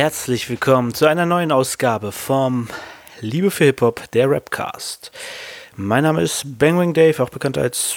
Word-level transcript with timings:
herzlich 0.00 0.48
willkommen 0.48 0.94
zu 0.94 1.04
einer 1.04 1.26
neuen 1.26 1.52
Ausgabe 1.52 2.10
vom 2.10 2.68
Liebe 3.20 3.50
für 3.50 3.64
Hip-Hop, 3.64 4.10
der 4.12 4.30
Rapcast. 4.30 5.12
Mein 5.76 6.04
Name 6.04 6.22
ist 6.22 6.58
Bangwing 6.58 6.94
Dave, 6.94 7.22
auch 7.22 7.28
bekannt 7.28 7.58
als 7.58 7.96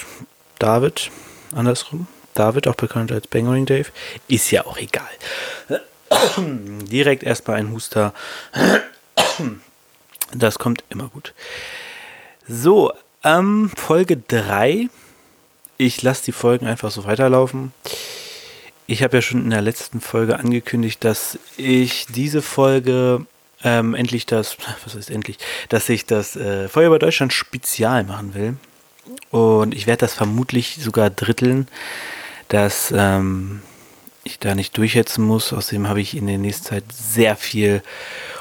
David, 0.59 1.11
andersrum. 1.55 2.07
David, 2.33 2.67
auch 2.67 2.75
bekannt 2.75 3.13
als 3.13 3.27
Bangwing 3.27 3.65
Dave. 3.65 3.85
Ist 4.27 4.51
ja 4.51 4.65
auch 4.65 4.77
egal. 4.77 5.07
Direkt 6.37 7.23
erstmal 7.23 7.55
ein 7.55 7.71
Huster. 7.71 8.13
Das 10.33 10.59
kommt 10.59 10.83
immer 10.89 11.07
gut. 11.07 11.33
So, 12.49 12.91
ähm, 13.23 13.71
Folge 13.77 14.17
3. 14.17 14.89
Ich 15.77 16.01
lasse 16.01 16.25
die 16.25 16.31
Folgen 16.33 16.67
einfach 16.67 16.91
so 16.91 17.05
weiterlaufen. 17.05 17.71
Ich 18.85 19.01
habe 19.03 19.17
ja 19.17 19.21
schon 19.21 19.43
in 19.43 19.49
der 19.49 19.61
letzten 19.61 20.01
Folge 20.01 20.37
angekündigt, 20.37 21.03
dass 21.03 21.39
ich 21.57 22.05
diese 22.07 22.41
Folge 22.41 23.25
ähm, 23.63 23.95
endlich 23.95 24.25
das, 24.25 24.57
was 24.83 24.95
heißt 24.95 25.09
endlich, 25.09 25.37
dass 25.69 25.89
ich 25.89 26.05
das 26.05 26.35
äh, 26.35 26.67
Feuerwehr 26.67 26.99
Deutschland 26.99 27.33
Spezial 27.33 28.03
machen 28.03 28.33
will. 28.33 28.57
Und 29.31 29.73
ich 29.73 29.87
werde 29.87 30.01
das 30.01 30.13
vermutlich 30.13 30.77
sogar 30.79 31.09
dritteln, 31.09 31.67
dass 32.47 32.93
ähm, 32.95 33.61
ich 34.23 34.39
da 34.39 34.55
nicht 34.55 34.77
durchhetzen 34.77 35.25
muss. 35.25 35.53
Außerdem 35.53 35.87
habe 35.87 36.01
ich 36.01 36.15
in 36.15 36.27
der 36.27 36.37
nächsten 36.37 36.65
Zeit 36.65 36.83
sehr 36.91 37.35
viel 37.35 37.81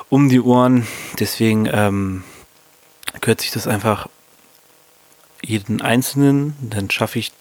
um 0.09 0.29
die 0.29 0.41
Ohren. 0.41 0.87
Deswegen 1.19 1.69
ähm, 1.73 2.25
kürze 3.21 3.47
ich 3.47 3.53
das 3.53 3.67
einfach 3.67 4.09
jeden 5.43 5.81
einzelnen. 5.81 6.57
Dann 6.61 6.91
schaffe 6.91 7.19
ich 7.19 7.33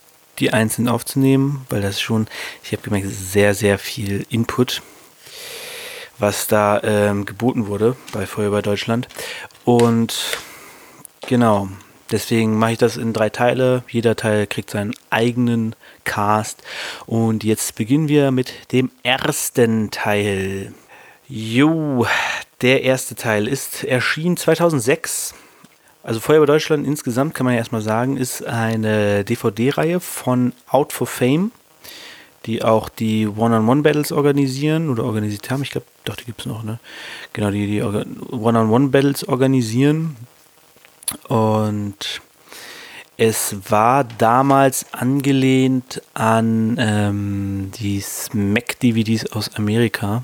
die 0.41 0.51
einzeln 0.51 0.89
aufzunehmen, 0.89 1.65
weil 1.69 1.81
das 1.81 2.01
schon, 2.01 2.27
ich 2.63 2.73
habe 2.73 2.81
gemerkt, 2.81 3.07
sehr, 3.09 3.53
sehr 3.53 3.77
viel 3.77 4.25
Input, 4.29 4.81
was 6.17 6.47
da 6.47 6.81
ähm, 6.83 7.25
geboten 7.25 7.67
wurde 7.67 7.95
bei 8.11 8.25
Feuerwehr 8.25 8.61
Deutschland. 8.61 9.07
Und 9.63 10.37
genau, 11.27 11.69
deswegen 12.11 12.57
mache 12.57 12.73
ich 12.73 12.77
das 12.79 12.97
in 12.97 13.13
drei 13.13 13.29
Teile. 13.29 13.83
Jeder 13.87 14.15
Teil 14.15 14.47
kriegt 14.47 14.71
seinen 14.71 14.93
eigenen 15.09 15.75
Cast. 16.03 16.63
Und 17.05 17.43
jetzt 17.43 17.75
beginnen 17.75 18.09
wir 18.09 18.31
mit 18.31 18.71
dem 18.71 18.91
ersten 19.03 19.91
Teil. 19.91 20.73
Jo, 21.27 22.05
der 22.61 22.83
erste 22.83 23.15
Teil 23.15 23.47
ist 23.47 23.83
erschienen 23.83 24.37
2006 24.37 25.33
also 26.03 26.19
Feuerwehr 26.19 26.47
Deutschland 26.47 26.85
insgesamt 26.85 27.35
kann 27.35 27.45
man 27.45 27.53
ja 27.53 27.59
erstmal 27.59 27.81
sagen, 27.81 28.17
ist 28.17 28.43
eine 28.43 29.23
DVD-Reihe 29.23 29.99
von 29.99 30.53
Out 30.67 30.93
for 30.93 31.07
Fame, 31.07 31.51
die 32.45 32.63
auch 32.63 32.89
die 32.89 33.27
One-on-One-Battles 33.27 34.11
organisieren 34.11 34.89
oder 34.89 35.03
organisiert 35.03 35.49
haben. 35.51 35.61
Ich 35.61 35.71
glaube, 35.71 35.85
doch, 36.05 36.15
die 36.15 36.25
gibt 36.25 36.41
es 36.41 36.45
noch, 36.47 36.63
ne? 36.63 36.79
Genau, 37.33 37.51
die, 37.51 37.67
die 37.67 37.81
One-on-One-Battles 37.81 39.27
organisieren. 39.27 40.15
Und 41.27 42.21
es 43.17 43.55
war 43.69 44.03
damals 44.03 44.91
angelehnt 44.93 46.01
an 46.15 46.77
ähm, 46.79 47.71
die 47.79 47.99
Smack-DVDs 47.99 49.33
aus 49.33 49.55
Amerika 49.55 50.23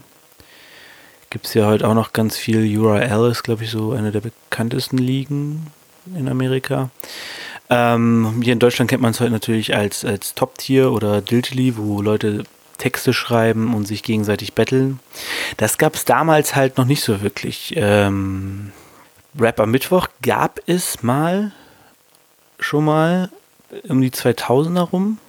gibt 1.37 1.45
es 1.45 1.53
ja 1.53 1.67
heute 1.67 1.87
auch 1.87 1.93
noch 1.93 2.13
ganz 2.13 2.35
viel. 2.35 2.79
URL 2.79 3.29
ist, 3.29 3.43
glaube 3.43 3.63
ich, 3.63 3.69
so 3.69 3.91
eine 3.91 4.11
der 4.11 4.21
bekanntesten 4.21 4.97
Ligen 4.97 5.67
in 6.15 6.27
Amerika. 6.27 6.89
Ähm, 7.69 8.41
hier 8.41 8.53
in 8.53 8.59
Deutschland 8.59 8.89
kennt 8.89 9.03
man 9.03 9.11
es 9.11 9.19
heute 9.19 9.29
natürlich 9.29 9.75
als, 9.75 10.03
als 10.03 10.33
Top-Tier 10.33 10.91
oder 10.91 11.21
Diltily, 11.21 11.77
wo 11.77 12.01
Leute 12.01 12.43
Texte 12.79 13.13
schreiben 13.13 13.75
und 13.75 13.87
sich 13.87 14.01
gegenseitig 14.01 14.53
betteln. 14.53 14.99
Das 15.57 15.77
gab 15.77 15.93
es 15.93 16.05
damals 16.05 16.55
halt 16.55 16.79
noch 16.79 16.85
nicht 16.85 17.03
so 17.03 17.21
wirklich. 17.21 17.71
Ähm, 17.75 18.71
Rap 19.39 19.59
am 19.59 19.69
Mittwoch 19.69 20.07
gab 20.23 20.59
es 20.65 21.03
mal 21.03 21.51
schon 22.57 22.83
mal 22.83 23.29
um 23.87 24.01
die 24.01 24.09
2000er 24.09 24.89
rum. 24.89 25.19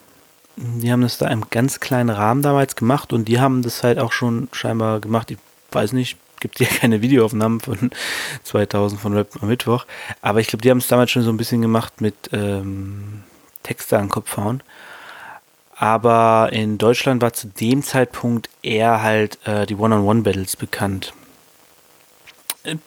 Die 0.56 0.90
haben 0.90 1.02
das 1.02 1.18
da 1.18 1.28
im 1.28 1.50
ganz 1.50 1.80
kleinen 1.80 2.08
Rahmen 2.08 2.40
damals 2.40 2.76
gemacht 2.76 3.12
und 3.12 3.26
die 3.28 3.40
haben 3.40 3.60
das 3.60 3.82
halt 3.82 3.98
auch 3.98 4.12
schon 4.12 4.48
scheinbar 4.52 5.00
gemacht. 5.00 5.30
Ich 5.30 5.36
weiß 5.72 5.92
nicht, 5.92 6.16
gibt 6.40 6.60
ja 6.60 6.66
keine 6.80 7.02
Videoaufnahmen 7.02 7.60
von 7.60 7.90
2000 8.44 9.00
von 9.00 9.14
Rap 9.14 9.30
am 9.40 9.48
Mittwoch, 9.48 9.86
aber 10.22 10.40
ich 10.40 10.48
glaube, 10.48 10.62
die 10.62 10.70
haben 10.70 10.78
es 10.78 10.88
damals 10.88 11.10
schon 11.10 11.22
so 11.22 11.30
ein 11.30 11.36
bisschen 11.36 11.62
gemacht 11.62 12.00
mit 12.00 12.14
ähm, 12.32 13.22
Texte 13.62 13.96
an 13.96 14.04
den 14.04 14.10
Kopf 14.10 14.36
hauen. 14.36 14.62
Aber 15.80 16.48
in 16.52 16.76
Deutschland 16.76 17.22
war 17.22 17.32
zu 17.32 17.46
dem 17.46 17.84
Zeitpunkt 17.84 18.48
eher 18.62 19.00
halt 19.00 19.38
äh, 19.46 19.64
die 19.64 19.76
One-on-One-Battles 19.76 20.56
bekannt, 20.56 21.12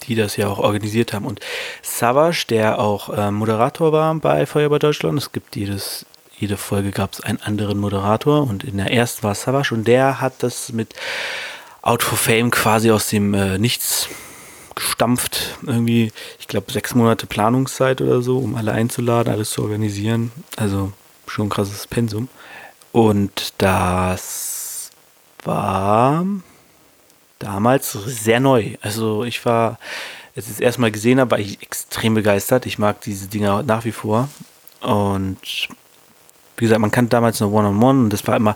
die 0.03 0.15
das 0.15 0.35
ja 0.35 0.49
auch 0.49 0.59
organisiert 0.59 1.13
haben. 1.13 1.25
Und 1.25 1.39
Savage, 1.81 2.45
der 2.49 2.79
auch 2.79 3.07
äh, 3.09 3.31
Moderator 3.31 3.93
war 3.93 4.13
bei 4.15 4.45
Feuerwehr 4.45 4.79
Deutschland, 4.79 5.17
es 5.17 5.31
gibt 5.31 5.55
jedes, 5.55 6.05
jede 6.37 6.57
Folge 6.57 6.91
gab 6.91 7.13
es 7.13 7.21
einen 7.21 7.41
anderen 7.41 7.79
Moderator 7.79 8.45
und 8.45 8.65
in 8.65 8.75
der 8.75 8.91
ersten 8.91 9.23
war 9.23 9.35
Savage 9.35 9.73
und 9.73 9.87
der 9.87 10.19
hat 10.19 10.43
das 10.43 10.73
mit 10.73 10.93
Out 11.81 12.03
for 12.03 12.17
Fame 12.17 12.51
quasi 12.51 12.91
aus 12.91 13.09
dem 13.09 13.33
äh, 13.33 13.57
Nichts 13.57 14.07
gestampft. 14.75 15.57
Irgendwie, 15.65 16.11
ich 16.39 16.47
glaube, 16.47 16.71
sechs 16.71 16.93
Monate 16.93 17.25
Planungszeit 17.25 18.01
oder 18.01 18.21
so, 18.21 18.37
um 18.37 18.55
alle 18.55 18.71
einzuladen, 18.71 19.33
alles 19.33 19.51
zu 19.51 19.63
organisieren. 19.63 20.31
Also 20.57 20.93
schon 21.27 21.47
ein 21.47 21.49
krasses 21.49 21.87
Pensum. 21.87 22.29
Und 22.91 23.53
das 23.57 24.91
war 25.43 26.25
damals 27.39 27.91
sehr 27.91 28.39
neu. 28.39 28.75
Also 28.81 29.23
ich 29.23 29.43
war, 29.45 29.79
als 30.35 30.45
ich 30.45 30.53
es 30.53 30.59
erstmal 30.59 30.91
gesehen 30.91 31.19
habe, 31.19 31.31
war 31.31 31.39
ich 31.39 31.61
extrem 31.61 32.13
begeistert. 32.13 32.65
Ich 32.65 32.77
mag 32.77 33.01
diese 33.01 33.27
Dinger 33.27 33.63
nach 33.63 33.85
wie 33.85 33.91
vor. 33.91 34.29
Und 34.81 35.39
wie 36.57 36.65
gesagt, 36.65 36.81
man 36.81 36.91
kannte 36.91 37.09
damals 37.09 37.39
nur 37.39 37.51
One-on-One 37.51 37.75
-on 37.75 37.95
-One 37.95 38.03
und 38.03 38.09
das 38.13 38.27
war 38.27 38.35
immer 38.35 38.55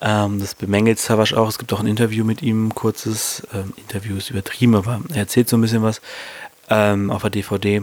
ähm, 0.00 0.38
das 0.40 0.54
bemängelt 0.54 0.98
Savage 0.98 1.36
auch. 1.36 1.48
Es 1.48 1.58
gibt 1.58 1.72
auch 1.72 1.80
ein 1.80 1.86
Interview 1.86 2.24
mit 2.24 2.42
ihm, 2.42 2.74
kurzes 2.74 3.46
ähm, 3.52 3.74
Interview 3.76 4.16
ist 4.16 4.30
übertrieben, 4.30 4.74
aber 4.74 5.00
er 5.10 5.16
erzählt 5.16 5.48
so 5.48 5.56
ein 5.56 5.60
bisschen 5.60 5.82
was 5.82 6.00
ähm, 6.68 7.10
auf 7.10 7.22
der 7.22 7.30
DVD, 7.30 7.82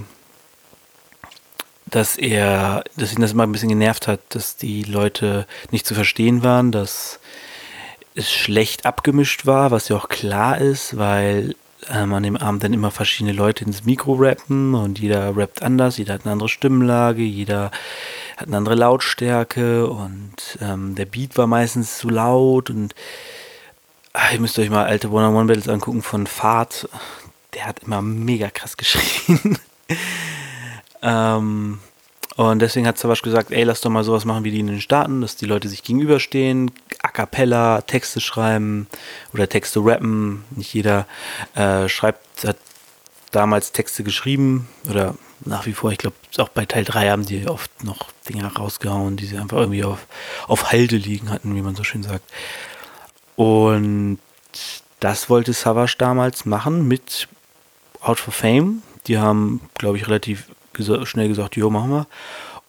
dass 1.86 2.18
er, 2.18 2.84
dass 2.96 3.14
ihn 3.14 3.22
das 3.22 3.34
immer 3.34 3.44
ein 3.44 3.52
bisschen 3.52 3.70
genervt 3.70 4.08
hat, 4.08 4.22
dass 4.30 4.58
die 4.58 4.84
Leute 4.84 5.46
nicht 5.72 5.86
zu 5.86 5.94
verstehen 5.94 6.44
waren, 6.44 6.72
dass 6.72 7.20
es 8.16 8.32
schlecht 8.32 8.86
abgemischt 8.86 9.46
war, 9.46 9.72
was 9.72 9.90
ja 9.90 9.96
auch 9.96 10.10
klar 10.10 10.58
ist, 10.58 10.98
weil 10.98 11.56
ähm, 11.90 12.14
an 12.14 12.24
dem 12.24 12.36
Abend 12.36 12.64
dann 12.64 12.74
immer 12.74 12.92
verschiedene 12.92 13.34
Leute 13.34 13.64
ins 13.64 13.86
Mikro 13.86 14.16
rappen 14.16 14.74
und 14.74 15.00
jeder 15.00 15.36
rappt 15.38 15.62
anders, 15.62 15.98
jeder 15.98 16.16
hat 16.16 16.26
eine 16.26 16.34
andere 16.34 16.50
Stimmlage, 16.50 17.22
jeder 17.22 17.72
hat 18.38 18.48
eine 18.48 18.58
andere 18.58 18.76
Lautstärke 18.76 19.88
und 19.88 20.58
ähm, 20.62 20.94
der 20.96 21.06
Beat 21.06 21.38
war 21.38 21.48
meistens 21.48 21.98
zu 21.98 22.10
laut 22.10 22.70
und 22.70 22.94
ach, 24.14 24.32
ihr 24.32 24.40
müsst 24.40 24.60
euch 24.60 24.70
mal 24.70 24.86
alte 24.86 25.10
One-on-One-Battles 25.10 25.68
angucken 25.68 26.04
von 26.04 26.28
Fahrt. 26.28 26.88
Der 27.56 27.66
hat 27.66 27.80
immer 27.80 28.02
mega 28.04 28.50
krass 28.52 28.78
geschrien. 28.78 29.58
ähm, 31.02 31.80
und 32.36 32.60
deswegen 32.60 32.86
hat 32.86 33.00
Savage 33.00 33.24
gesagt, 33.24 33.52
ey, 33.52 33.64
lass 33.64 33.82
doch 33.82 33.90
mal 33.90 34.04
sowas 34.04 34.24
machen 34.24 34.44
wie 34.44 34.52
die 34.52 34.60
in 34.60 34.68
den 34.68 34.82
Staaten, 34.82 35.22
dass 35.22 35.36
die 35.36 35.48
Leute 35.48 35.68
sich 35.68 35.82
gegenüberstehen, 35.82 36.70
a 37.02 37.08
cappella, 37.08 37.82
Texte 37.82 38.22
schreiben 38.22 38.86
oder 39.34 39.50
Texte 39.50 39.80
rappen. 39.84 40.44
Nicht 40.52 40.76
jeder 40.76 41.08
äh, 41.56 41.90
schreibt, 41.90 42.44
hat 42.46 42.58
damals 43.32 43.72
Texte 43.72 44.04
geschrieben 44.04 44.68
oder 44.90 45.16
nach 45.46 45.66
wie 45.66 45.74
vor, 45.74 45.92
ich 45.92 45.98
glaube, 45.98 46.16
auch 46.38 46.50
bei 46.50 46.66
Teil 46.66 46.84
3 46.84 47.10
haben 47.10 47.26
die 47.26 47.48
oft 47.48 47.84
noch 47.84 48.12
Dinge 48.28 48.46
rausgehauen, 48.46 49.18
die 49.18 49.26
sie 49.26 49.38
einfach 49.38 49.58
irgendwie 49.58 49.84
auf, 49.84 50.08
auf 50.48 50.72
Halde 50.72 50.98
liegen 50.98 51.30
hatten, 51.30 51.56
wie 51.56 51.62
man 51.62 51.76
so 51.76 51.84
schön 51.84 52.04
sagt. 52.04 52.24
Und 53.36 54.20
das 55.00 55.30
wollte 55.30 55.54
Savage 55.54 55.96
damals 55.98 56.46
machen 56.46 56.88
mit 56.88 57.28
Out 58.02 58.20
for 58.20 58.34
Fame. 58.34 58.82
Die 59.06 59.20
haben, 59.20 59.62
glaube 59.76 59.98
ich, 59.98 60.08
relativ 60.08 60.48
gesa 60.74 61.06
schnell 61.06 61.28
gesagt, 61.28 61.56
jo, 61.56 61.70
machen 61.70 61.92
wir. 61.92 62.08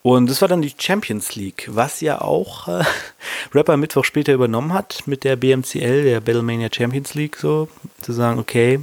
Und 0.02 0.30
das 0.30 0.40
war 0.40 0.48
dann 0.48 0.62
die 0.62 0.74
Champions 0.78 1.34
League, 1.34 1.68
was 1.70 2.00
ja 2.00 2.20
auch 2.20 2.68
äh, 2.68 2.84
Rapper 3.54 3.76
Mittwoch 3.76 4.04
später 4.04 4.32
übernommen 4.32 4.72
hat 4.72 5.02
mit 5.06 5.24
der 5.24 5.36
BMCL, 5.36 6.04
der 6.04 6.20
Battlemania 6.20 6.68
Champions 6.72 7.14
League, 7.14 7.36
so 7.36 7.68
zu 8.00 8.12
sagen, 8.12 8.38
okay, 8.38 8.80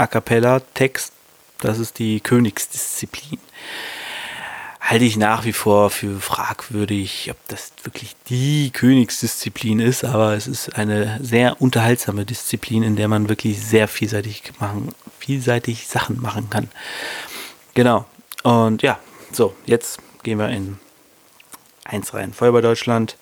A 0.00 0.06
cappella, 0.06 0.60
Text, 0.60 1.12
das 1.58 1.78
ist 1.78 1.98
die 1.98 2.20
Königsdisziplin. 2.20 3.38
Halte 4.80 5.04
ich 5.04 5.18
nach 5.18 5.44
wie 5.44 5.52
vor 5.52 5.90
für 5.90 6.20
fragwürdig, 6.20 7.28
ob 7.30 7.36
das 7.48 7.74
wirklich 7.82 8.16
die 8.30 8.70
Königsdisziplin 8.70 9.78
ist, 9.78 10.04
aber 10.04 10.32
es 10.32 10.46
ist 10.46 10.74
eine 10.74 11.18
sehr 11.22 11.60
unterhaltsame 11.60 12.24
Disziplin, 12.24 12.82
in 12.82 12.96
der 12.96 13.08
man 13.08 13.28
wirklich 13.28 13.60
sehr 13.62 13.88
vielseitig 13.88 14.42
machen, 14.58 14.88
vielseitig 15.18 15.86
Sachen 15.86 16.18
machen 16.18 16.48
kann. 16.48 16.70
Genau. 17.74 18.06
Und 18.42 18.80
ja, 18.80 18.98
so, 19.32 19.54
jetzt 19.66 19.98
gehen 20.22 20.38
wir 20.38 20.48
in 20.48 20.78
eins 21.84 22.14
rein. 22.14 22.32
Feuerwehr 22.32 22.62
Deutschland 22.62 23.18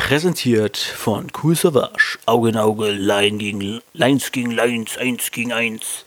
Präsentiert 0.00 0.78
von 0.78 1.26
Cool 1.40 1.54
Savage. 1.54 2.18
Auge 2.24 2.48
in 2.48 2.56
Auge, 2.56 2.90
Line 2.90 3.36
gegen 3.36 3.82
Lines 3.92 4.32
gegen 4.32 4.50
Lines, 4.50 4.96
1 4.96 5.30
gegen 5.30 5.52
1. 5.52 6.06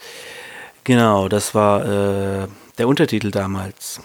Genau, 0.84 1.30
das 1.30 1.54
war 1.54 1.86
äh, 1.86 2.48
der 2.80 2.88
Untertitel 2.88 3.30
damals. 3.30 4.02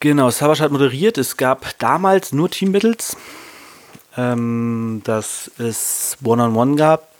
Genau, 0.00 0.30
Savage 0.30 0.62
hat 0.62 0.72
moderiert. 0.72 1.18
Es 1.18 1.36
gab 1.36 1.78
damals 1.78 2.32
nur 2.32 2.50
Team 2.50 2.72
Battles. 2.72 3.18
Ähm, 4.16 5.02
dass 5.04 5.50
es 5.58 6.16
One-on-One 6.24 6.72
-on 6.72 6.72
-One 6.72 6.76
gab. 6.76 7.12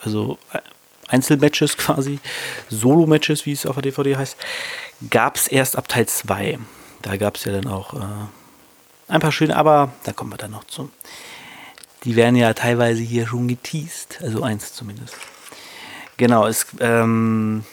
Also 0.00 0.38
äh, 0.52 0.60
Einzelmatches 1.08 1.76
quasi. 1.76 2.20
Solo-Matches, 2.70 3.46
wie 3.46 3.52
es 3.52 3.66
auf 3.66 3.74
der 3.74 3.82
DVD 3.82 4.16
heißt. 4.16 4.36
Gab 5.10 5.36
es 5.36 5.48
erst 5.48 5.76
ab 5.76 5.88
Teil 5.88 6.06
2. 6.06 6.60
Da 7.02 7.16
gab 7.16 7.34
es 7.34 7.44
ja 7.44 7.52
dann 7.52 7.66
auch 7.66 7.94
äh, 7.94 8.26
ein 9.08 9.20
paar 9.20 9.32
schöne, 9.32 9.56
aber 9.56 9.92
da 10.04 10.12
kommen 10.12 10.32
wir 10.32 10.36
dann 10.36 10.50
noch 10.50 10.64
zu. 10.64 10.90
Die 12.04 12.16
werden 12.16 12.36
ja 12.36 12.52
teilweise 12.54 13.02
hier 13.02 13.26
schon 13.26 13.48
geteased, 13.48 14.18
also 14.22 14.42
eins 14.42 14.72
zumindest. 14.72 15.14
Genau, 16.16 16.46
es 16.46 16.66
ähm, 16.80 17.64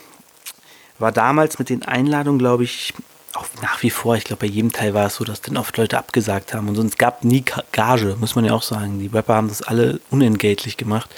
war 1.00 1.12
damals 1.12 1.60
mit 1.60 1.70
den 1.70 1.84
Einladungen, 1.84 2.40
glaube 2.40 2.64
ich, 2.64 2.94
auch 3.34 3.48
nach 3.62 3.82
wie 3.82 3.90
vor, 3.90 4.16
ich 4.16 4.26
glaube, 4.26 4.42
bei 4.42 4.52
jedem 4.52 4.72
Teil 4.72 4.94
war 4.94 5.08
es 5.08 5.16
so, 5.16 5.24
dass 5.24 5.42
dann 5.42 5.58
oft 5.58 5.76
Leute 5.78 5.98
abgesagt 5.98 6.54
haben. 6.54 6.68
Und 6.68 6.76
sonst 6.76 7.00
gab 7.00 7.24
nie 7.24 7.44
Gage, 7.72 8.16
muss 8.20 8.36
man 8.36 8.46
ja 8.46 8.54
auch 8.54 8.62
sagen. 8.62 9.00
Die 9.00 9.08
Rapper 9.08 9.36
haben 9.36 9.48
das 9.48 9.64
alle 9.64 10.00
unentgeltlich 10.12 10.78
gemacht. 10.78 11.10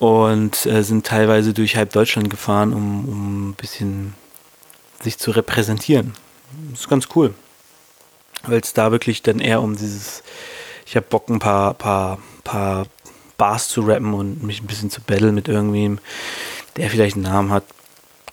Und 0.00 0.66
äh, 0.66 0.82
sind 0.82 1.06
teilweise 1.06 1.52
durch 1.52 1.76
halb 1.76 1.92
Deutschland 1.92 2.30
gefahren, 2.30 2.72
um, 2.72 3.08
um 3.08 3.50
ein 3.50 3.54
bisschen 3.54 4.14
sich 5.00 5.18
zu 5.18 5.30
repräsentieren. 5.30 6.14
Das 6.72 6.80
ist 6.80 6.88
ganz 6.88 7.08
cool 7.14 7.32
weil 8.46 8.60
es 8.60 8.72
da 8.72 8.90
wirklich 8.90 9.22
dann 9.22 9.38
eher 9.38 9.62
um 9.62 9.76
dieses, 9.76 10.22
ich 10.86 10.96
habe 10.96 11.06
Bock 11.08 11.28
ein 11.28 11.38
paar, 11.38 11.74
paar, 11.74 12.18
paar 12.44 12.86
Bars 13.36 13.68
zu 13.68 13.82
rappen 13.82 14.14
und 14.14 14.42
mich 14.42 14.62
ein 14.62 14.66
bisschen 14.66 14.90
zu 14.90 15.00
battlen 15.00 15.34
mit 15.34 15.48
irgendwem, 15.48 15.98
der 16.76 16.90
vielleicht 16.90 17.16
einen 17.16 17.24
Namen 17.24 17.50
hat, 17.50 17.64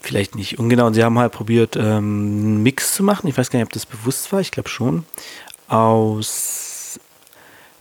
vielleicht 0.01 0.35
nicht. 0.35 0.59
Und 0.59 0.69
genau, 0.69 0.87
und 0.87 0.93
sie 0.93 1.03
haben 1.03 1.19
halt 1.19 1.31
probiert, 1.31 1.75
ähm, 1.75 1.83
einen 1.85 2.63
Mix 2.63 2.93
zu 2.93 3.03
machen. 3.03 3.27
Ich 3.27 3.37
weiß 3.37 3.49
gar 3.49 3.59
nicht, 3.59 3.67
ob 3.67 3.73
das 3.73 3.85
bewusst 3.85 4.31
war, 4.31 4.39
ich 4.39 4.51
glaube 4.51 4.69
schon. 4.69 5.05
Aus 5.67 6.99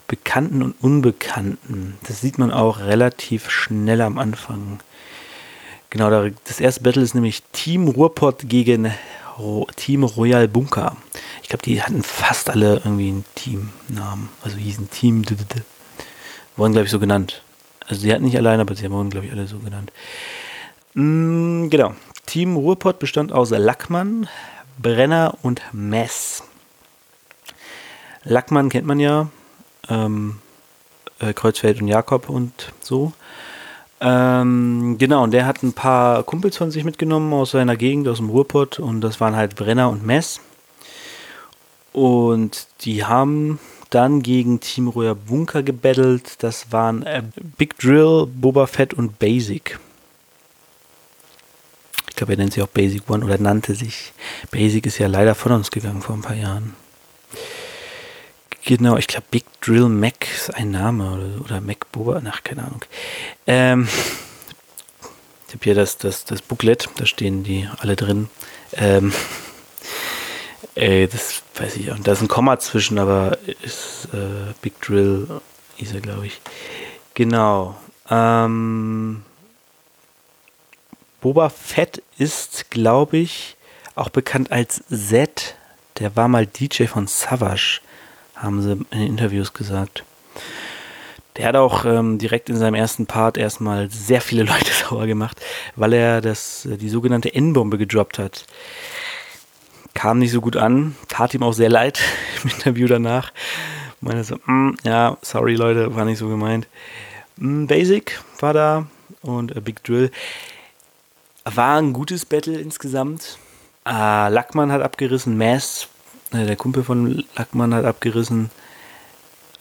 Bekannten 0.07 0.63
und 0.63 0.75
Unbekannten. 0.81 1.99
Das 2.07 2.21
sieht 2.21 2.39
man 2.39 2.51
auch 2.51 2.81
relativ 2.81 3.51
schnell 3.51 4.01
am 4.01 4.19
Anfang. 4.19 4.81
Genau, 5.91 6.31
das 6.45 6.61
erste 6.61 6.83
Battle 6.83 7.03
ist 7.03 7.15
nämlich 7.15 7.43
Team 7.53 7.89
Ruhrpott 7.89 8.49
gegen 8.49 8.93
Team 9.77 10.05
Royal 10.05 10.49
Bunker. 10.49 10.97
Ich 11.43 11.49
glaube, 11.49 11.63
die 11.63 11.83
hatten 11.83 12.03
fast 12.03 12.51
alle 12.51 12.77
irgendwie 12.77 13.09
einen 13.09 13.25
Teamnamen. 13.35 14.29
Also 14.43 14.57
hießen 14.57 14.91
Team. 14.91 15.25
Wurden, 16.57 16.73
glaube 16.73 16.87
ich, 16.87 16.91
so 16.91 16.99
genannt. 16.99 17.43
Also 17.87 18.03
sie 18.03 18.13
hatten 18.13 18.25
nicht 18.25 18.37
alleine, 18.37 18.63
aber 18.63 18.75
sie 18.75 18.91
wurden, 18.91 19.11
glaube 19.11 19.27
ich, 19.27 19.33
alle 19.33 19.47
so 19.47 19.59
genannt. 19.59 19.93
Mm, 20.95 21.69
genau. 21.69 21.95
Team 22.27 22.57
Ruhrpott 22.57 22.99
bestand 22.99 23.33
aus 23.33 23.51
Lackmann, 23.51 24.29
Brenner 24.79 25.39
und 25.43 25.63
Mess. 25.73 26.43
Lackmann 28.25 28.69
kennt 28.69 28.87
man 28.87 29.01
ja. 29.01 29.29
Ähm, 29.89 30.39
äh, 31.21 31.33
Kreuzfeld 31.33 31.81
und 31.81 31.89
Jakob 31.89 32.29
und 32.29 32.73
so. 32.81 33.13
Ähm, 34.01 34.97
genau, 34.99 35.25
und 35.25 35.33
der 35.33 35.47
hat 35.47 35.63
ein 35.63 35.73
paar 35.73 36.23
Kumpels 36.23 36.57
von 36.57 36.71
sich 36.71 36.85
mitgenommen 36.85 37.33
aus 37.33 37.53
seiner 37.53 37.77
Gegend, 37.77 38.07
aus 38.09 38.19
dem 38.19 38.31
Ruhrpott. 38.31 38.79
Und 38.79 39.01
das 39.01 39.21
waren 39.21 39.37
halt 39.37 39.57
Brenner 39.57 39.91
und 39.91 40.07
Mess. 40.07 40.41
Und 41.93 42.69
die 42.83 43.05
haben 43.05 43.59
dann 43.91 44.23
gegen 44.23 44.61
Team 44.61 44.89
Royer 44.89 45.15
Bunker 45.15 45.63
gebettelt. 45.63 46.43
Das 46.43 46.71
waren 46.73 47.03
äh, 47.05 47.23
Big 47.57 47.79
Drill, 47.79 48.27
Boba 48.27 48.67
Fett 48.67 48.95
und 48.95 49.19
Basic. 49.19 49.79
Ich 52.09 52.17
glaube, 52.17 52.35
er 52.35 52.39
nennt 52.39 52.53
sich 52.53 52.63
auch 52.63 52.69
Basic 52.69 53.09
One 53.09 53.25
oder 53.25 53.39
nannte 53.39 53.75
sich. 53.75 54.13
Basic 54.51 54.87
ist 54.87 54.99
ja 54.99 55.07
leider 55.07 55.35
von 55.35 55.53
uns 55.53 55.71
gegangen 55.71 56.03
vor 56.03 56.17
ein 56.17 56.23
paar 56.23 56.37
Jahren. 56.37 56.75
Genau, 58.65 58.97
ich 58.97 59.07
glaube 59.07 59.27
Big 59.31 59.45
Drill 59.61 59.89
Mac 59.89 60.27
ist 60.35 60.55
ein 60.55 60.71
Name 60.73 61.11
oder, 61.13 61.45
oder 61.45 61.61
Mac 61.61 61.91
Boba, 61.93 62.21
ach, 62.29 62.43
keine 62.43 62.65
Ahnung. 62.65 62.85
Ähm, 63.47 63.89
ich 65.49 65.55
habe 65.55 65.65
hier 65.65 65.75
das, 65.75 65.97
das, 65.97 66.25
das 66.25 66.43
Booklet, 66.43 66.89
da 66.97 67.07
stehen 67.07 67.45
die 67.45 67.69
alle 67.79 67.97
drin. 67.97 68.29
Ähm, 68.73 69.13
ey, 70.75 71.09
das 71.09 71.43
weiß 71.55 71.77
ich 71.77 71.91
auch. 71.91 71.99
Da 71.99 72.13
ist 72.13 72.21
ein 72.21 72.29
Komma 72.29 72.59
zwischen, 72.59 72.99
aber 72.99 73.39
ist 73.63 74.09
äh, 74.13 74.53
Big 74.61 74.81
Drill, 74.83 75.41
ist 75.79 75.95
er, 75.95 76.01
glaube 76.01 76.27
ich. 76.27 76.41
Genau. 77.15 77.77
Ähm, 78.11 79.23
Boba 81.21 81.49
Fett 81.49 82.03
ist, 82.19 82.71
glaube 82.71 83.17
ich, 83.19 83.57
auch 83.95 84.09
bekannt 84.09 84.53
als 84.53 84.83
Z. 84.89 85.57
Der 85.99 86.15
war 86.15 86.29
mal 86.29 86.47
DJ 86.47 86.85
von 86.85 87.07
Savage 87.07 87.81
haben 88.41 88.63
sie 88.63 88.73
in 88.91 89.01
Interviews 89.01 89.53
gesagt. 89.53 90.05
Der 91.37 91.47
hat 91.47 91.57
auch 91.57 91.85
ähm, 91.85 92.19
direkt 92.19 92.49
in 92.49 92.57
seinem 92.57 92.75
ersten 92.75 93.07
Part 93.07 93.39
erstmal 93.39 93.91
sehr 93.91 94.21
viele 94.21 94.43
Leute 94.45 94.73
sauer 94.73 95.07
gemacht, 95.07 95.41
weil 95.77 95.93
er 95.93 96.21
das, 96.21 96.67
äh, 96.67 96.77
die 96.77 96.89
sogenannte 96.89 97.35
N-Bombe 97.35 97.79
gedroppt 97.79 98.19
hat. 98.19 98.45
Kam 99.95 100.19
nicht 100.19 100.33
so 100.33 100.41
gut 100.41 100.57
an, 100.57 100.97
tat 101.09 101.35
ihm 101.35 101.43
auch 101.43 101.53
sehr 101.53 101.69
leid 101.69 102.01
im 102.43 102.51
Interview 102.51 102.89
danach. 102.89 103.33
Meine 104.01 104.23
so, 104.25 104.37
mm, 104.47 104.77
ja, 104.85 105.17
sorry 105.23 105.55
Leute, 105.55 105.95
war 105.95 106.05
nicht 106.05 106.19
so 106.19 106.29
gemeint. 106.29 106.67
Mm, 107.37 107.67
Basic 107.67 108.21
war 108.41 108.53
da 108.53 108.87
und 109.23 109.57
äh, 109.57 109.61
Big 109.61 109.83
Drill. 109.85 110.11
War 111.45 111.79
ein 111.79 111.93
gutes 111.93 112.27
Battle 112.27 112.59
insgesamt. 112.59 113.39
Äh, 113.87 114.29
Lackmann 114.29 114.71
hat 114.71 114.83
abgerissen, 114.83 115.39
Mass 115.39 115.89
der 116.33 116.57
Kumpel 116.57 116.85
von 116.85 117.25
Lackmann 117.37 117.75
hat 117.75 117.85
abgerissen. 117.85 118.51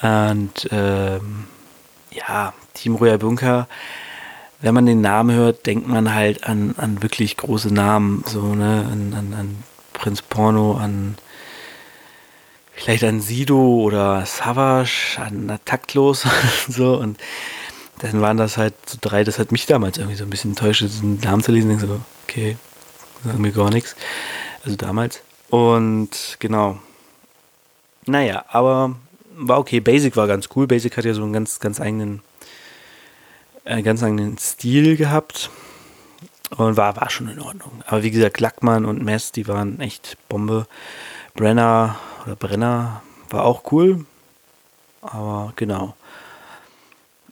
Und 0.01 0.67
ähm, 0.71 1.45
ja, 2.11 2.53
Team 2.73 2.95
Royal 2.95 3.17
Bunker, 3.17 3.67
wenn 4.61 4.73
man 4.73 4.85
den 4.85 5.01
Namen 5.01 5.35
hört, 5.35 5.65
denkt 5.65 5.87
man 5.87 6.13
halt 6.13 6.43
an, 6.43 6.75
an 6.77 7.01
wirklich 7.01 7.37
große 7.37 7.73
Namen, 7.73 8.23
so, 8.25 8.55
ne, 8.55 8.87
an, 8.91 9.13
an, 9.13 9.33
an 9.33 9.63
Prinz 9.93 10.21
Porno, 10.21 10.77
an 10.77 11.15
vielleicht 12.73 13.03
an 13.03 13.21
Sido 13.21 13.57
oder 13.57 14.25
Savage, 14.25 15.17
an 15.17 15.59
Taktlos 15.65 16.25
und 16.25 16.31
so. 16.73 16.97
Und 16.97 17.19
dann 17.99 18.21
waren 18.21 18.37
das 18.37 18.57
halt 18.57 18.75
so 18.85 18.97
drei, 19.01 19.23
das 19.23 19.39
hat 19.39 19.51
mich 19.51 19.65
damals 19.65 19.97
irgendwie 19.97 20.17
so 20.17 20.23
ein 20.23 20.29
bisschen 20.29 20.51
enttäuscht, 20.51 20.81
diesen 20.81 21.19
Namen 21.19 21.43
zu 21.43 21.51
lesen. 21.51 21.69
Denke 21.69 21.87
so, 21.87 21.99
okay, 22.27 22.57
sagen 23.23 23.41
mir 23.41 23.51
gar 23.51 23.71
nichts. 23.71 23.95
Also 24.63 24.77
damals. 24.77 25.21
Und 25.49 26.37
genau. 26.39 26.79
Naja, 28.05 28.45
aber 28.49 28.95
war 29.35 29.59
okay. 29.59 29.79
Basic 29.79 30.15
war 30.15 30.27
ganz 30.27 30.49
cool. 30.55 30.67
Basic 30.67 30.95
hat 30.97 31.05
ja 31.05 31.13
so 31.13 31.23
einen 31.23 31.33
ganz, 31.33 31.59
ganz 31.59 31.79
eigenen, 31.79 32.21
äh, 33.63 33.81
ganz 33.81 34.03
eigenen 34.03 34.37
Stil 34.37 34.97
gehabt. 34.97 35.49
Und 36.55 36.77
war, 36.77 36.95
war 36.95 37.09
schon 37.09 37.27
in 37.27 37.41
Ordnung. 37.41 37.83
Aber 37.87 38.03
wie 38.03 38.11
gesagt, 38.11 38.39
Lackmann 38.39 38.85
und 38.85 39.03
Mess, 39.03 39.33
die 39.33 39.47
waren 39.47 39.81
echt 39.81 40.17
Bombe. 40.29 40.65
Brenner 41.33 41.97
oder 42.25 42.37
Brenner 42.37 43.01
war 43.29 43.43
auch 43.43 43.71
cool. 43.71 44.05
Aber 45.01 45.51
genau. 45.57 45.95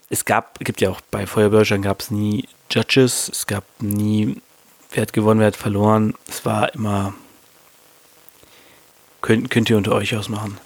Es 0.10 0.26
gab, 0.26 0.60
gibt 0.60 0.82
ja 0.82 0.90
auch 0.90 1.02
bei 1.12 1.26
Feuerbörschern 1.26 1.82
gab 1.82 2.02
es 2.02 2.12
nie 2.12 2.48
Judges. 2.70 3.30
Es 3.30 3.48
gab 3.48 3.64
nie, 3.80 4.42
wer 4.92 5.04
hat 5.04 5.14
gewonnen, 5.14 5.40
wer 5.40 5.48
hat 5.48 5.56
verloren. 5.56 6.14
Es 6.28 6.46
war 6.46 6.74
immer 6.76 7.14
Könnt, 9.26 9.50
könnt 9.50 9.72
ihr 9.72 9.78
unter 9.78 9.94
euch 9.94 10.16
ausmachen. 10.16 10.60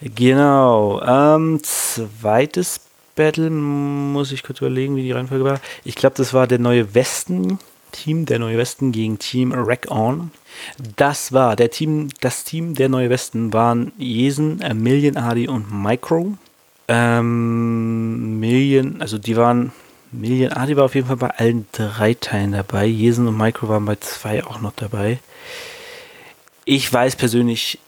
Genau. 0.00 1.02
Ähm, 1.02 1.58
zweites 1.64 2.80
Battle 3.16 3.50
muss 3.50 4.30
ich 4.30 4.44
kurz 4.44 4.60
überlegen, 4.60 4.94
wie 4.94 5.02
die 5.02 5.10
Reihenfolge 5.10 5.44
war. 5.44 5.60
Ich 5.82 5.96
glaube, 5.96 6.14
das 6.16 6.32
war 6.32 6.46
der 6.46 6.60
neue 6.60 6.94
Westen. 6.94 7.58
Team 7.90 8.24
der 8.24 8.38
Neue 8.38 8.56
Westen 8.56 8.92
gegen 8.92 9.18
Team 9.18 9.52
Rack 9.52 9.88
On. 9.90 10.30
Das 10.96 11.32
war 11.32 11.56
der 11.56 11.70
Team, 11.70 12.08
das 12.20 12.44
Team 12.44 12.74
der 12.74 12.88
Neue 12.88 13.10
Westen 13.10 13.52
waren 13.52 13.90
Jesen, 13.98 14.60
äh, 14.60 14.72
Million 14.72 15.16
Adi 15.16 15.48
und 15.48 15.72
Micro. 15.72 16.34
Ähm, 16.86 18.38
Million, 18.38 19.00
also 19.00 19.18
die 19.18 19.36
waren, 19.36 19.72
Million 20.12 20.52
Adi 20.52 20.76
war 20.76 20.84
auf 20.84 20.94
jeden 20.94 21.08
Fall 21.08 21.16
bei 21.16 21.30
allen 21.30 21.66
drei 21.72 22.14
Teilen 22.14 22.52
dabei. 22.52 22.86
Jesen 22.86 23.26
und 23.26 23.36
Micro 23.36 23.68
waren 23.68 23.86
bei 23.86 23.96
zwei 23.96 24.44
auch 24.44 24.60
noch 24.60 24.72
dabei. 24.76 25.18
Ich 26.64 26.90
weiß 26.92 27.16
persönlich 27.16 27.78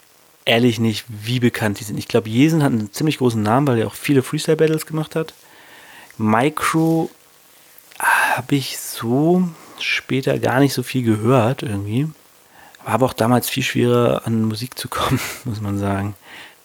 ehrlich 0.45 0.79
nicht, 0.79 1.05
wie 1.09 1.41
bekannt 1.41 1.81
die 1.81 1.85
sind. 1.85 1.99
Ich 1.99 2.09
glaube, 2.09 2.29
Jesen 2.29 2.63
hat 2.63 2.73
einen 2.73 2.93
ziemlich 2.93 3.19
großen 3.19 3.43
Namen, 3.43 3.67
weil 3.67 3.79
er 3.79 3.87
auch 3.87 3.95
viele 3.95 4.23
Freestyle-Battles 4.23 4.87
gemacht 4.87 5.17
hat. 5.17 5.35
Micro 6.19 7.11
habe 7.99 8.55
ich 8.55 8.79
so 8.79 9.49
später 9.81 10.39
gar 10.39 10.61
nicht 10.61 10.73
so 10.73 10.83
viel 10.83 11.03
gehört 11.03 11.63
irgendwie. 11.63 12.09
War 12.85 12.95
aber 12.95 13.07
auch 13.07 13.13
damals 13.13 13.49
viel 13.49 13.63
schwerer 13.63 14.23
an 14.25 14.45
Musik 14.45 14.79
zu 14.79 14.89
kommen, 14.89 15.21
muss 15.45 15.61
man 15.61 15.79
sagen. 15.79 16.15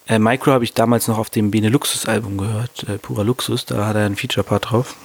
Äh, 0.08 0.20
Micro 0.20 0.52
habe 0.52 0.64
ich 0.64 0.74
damals 0.74 1.08
noch 1.08 1.18
auf 1.18 1.30
dem 1.30 1.52
Beneluxus-Album 1.52 2.38
gehört, 2.38 2.84
äh, 2.88 2.98
Pura 2.98 3.24
Luxus, 3.24 3.66
da 3.66 3.88
hat 3.88 3.96
er 3.96 4.06
ein 4.06 4.16
Feature-Part 4.16 4.72
drauf. 4.72 4.96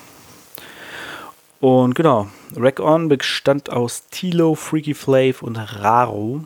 Und 1.61 1.95
genau, 1.95 2.29
Rack 2.55 2.81
On 2.81 3.09
bestand 3.09 3.71
aus 3.71 4.05
Tilo, 4.11 4.55
Freaky 4.55 4.95
Flav 4.95 5.43
und 5.43 5.57
Raro. 5.57 6.45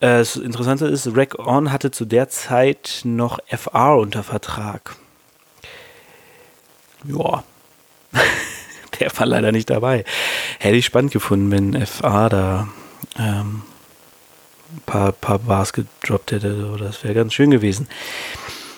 Äh, 0.00 0.18
das 0.18 0.36
Interessante 0.36 0.86
ist, 0.86 1.08
Rack 1.16 1.38
On 1.38 1.72
hatte 1.72 1.90
zu 1.90 2.04
der 2.04 2.28
Zeit 2.28 3.00
noch 3.04 3.38
FR 3.46 3.96
unter 3.96 4.22
Vertrag. 4.22 4.96
Ja. 7.04 7.44
der 9.00 9.18
war 9.18 9.26
leider 9.26 9.52
nicht 9.52 9.70
dabei. 9.70 10.04
Hätte 10.58 10.76
ich 10.76 10.86
spannend 10.86 11.12
gefunden, 11.12 11.50
wenn 11.50 11.86
FA 11.86 12.28
da 12.28 12.68
ähm, 13.18 13.62
ein 14.72 14.82
paar, 14.86 15.12
paar 15.12 15.38
Bars 15.38 15.72
gedroppt 15.72 16.32
hätte. 16.32 16.76
Das 16.78 17.04
wäre 17.04 17.14
ganz 17.14 17.34
schön 17.34 17.50
gewesen. 17.50 17.88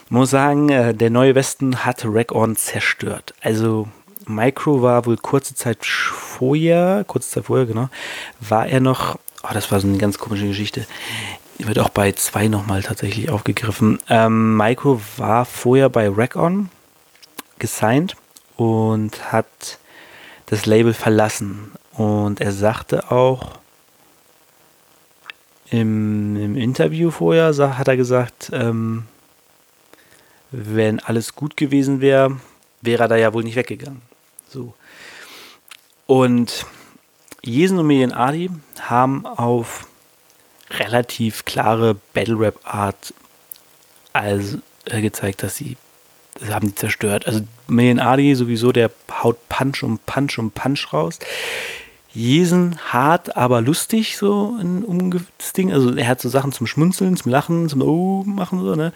Muss 0.09 0.31
sagen, 0.31 0.69
äh, 0.71 0.95
der 0.95 1.11
neue 1.11 1.35
Westen 1.35 1.85
hat 1.85 2.03
Rack 2.05 2.33
On 2.33 2.57
zerstört. 2.57 3.35
Also 3.41 3.89
Micro 4.27 4.83
war 4.83 5.07
wohl 5.07 5.17
kurze 5.17 5.55
Zeit 5.55 5.85
vorher, 5.85 7.05
kurze 7.07 7.31
Zeit 7.31 7.45
vorher, 7.47 7.67
genau, 7.67 7.89
war 8.41 8.67
er 8.67 8.81
noch, 8.81 9.19
oh, 9.43 9.53
das 9.53 9.71
war 9.71 9.81
so 9.81 9.89
eine 9.89 9.99
ganz 9.99 10.19
komische 10.19 10.47
Geschichte. 10.47 10.87
Wird 11.59 11.79
auch 11.79 11.91
bei 11.91 12.13
zwei 12.13 12.49
nochmal 12.49 12.83
tatsächlich 12.83 13.31
aufgegriffen. 13.31 13.99
Ähm, 14.09 14.57
Micro 14.57 15.01
war 15.17 15.45
vorher 15.45 15.89
bei 15.89 16.09
Rack 16.09 16.37
On 16.37 16.71
gesigned 17.59 18.17
und 18.57 19.33
hat 19.33 19.79
das 20.47 20.67
Label 20.67 20.95
verlassen. 20.95 21.73
Und 21.93 22.41
er 22.41 22.53
sagte 22.53 23.11
auch 23.11 23.59
im, 25.71 26.37
im 26.37 26.57
Interview 26.57 27.11
vorher, 27.11 27.55
hat 27.79 27.89
er 27.89 27.97
gesagt, 27.97 28.51
ähm, 28.53 29.05
wenn 30.51 30.99
alles 30.99 31.35
gut 31.35 31.57
gewesen 31.57 32.01
wäre, 32.01 32.41
wäre 32.81 33.05
er 33.05 33.09
da 33.09 33.17
ja 33.17 33.33
wohl 33.33 33.45
nicht 33.45 33.57
weggegangen. 33.57 34.03
So. 34.49 34.75
Und 36.07 36.67
Jesen 37.43 37.79
und 37.79 37.87
Median 37.87 38.13
Adi 38.13 38.51
haben 38.81 39.27
auf 39.27 39.87
relativ 40.71 41.45
klare 41.45 41.97
Battle 42.13 42.39
Rap 42.39 42.61
Art 42.65 43.15
also, 44.13 44.59
äh, 44.87 45.01
gezeigt, 45.01 45.43
dass 45.43 45.57
sie 45.57 45.77
das 46.39 46.51
haben 46.51 46.69
die 46.69 46.75
zerstört. 46.75 47.27
Also 47.27 47.41
Million 47.67 47.99
Adi 48.01 48.35
sowieso, 48.35 48.73
der 48.73 48.91
haut 49.23 49.37
Punch 49.49 49.83
um 49.83 49.99
Punch 49.99 50.39
um 50.39 50.51
Punch 50.51 50.93
raus. 50.93 51.19
Jesen 52.13 52.79
hart, 52.93 53.37
aber 53.37 53.61
lustig, 53.61 54.17
so 54.17 54.57
ein 54.59 54.85
umgeftes 54.85 55.53
Ding. 55.53 55.73
Also 55.73 55.95
er 55.95 56.09
hat 56.09 56.21
so 56.21 56.29
Sachen 56.29 56.53
zum 56.53 56.67
Schmunzeln, 56.67 57.17
zum 57.17 57.31
Lachen, 57.31 57.69
zum 57.69 57.83
Oh 57.83 58.25
machen, 58.25 58.65
so, 58.65 58.75
ne? 58.75 58.93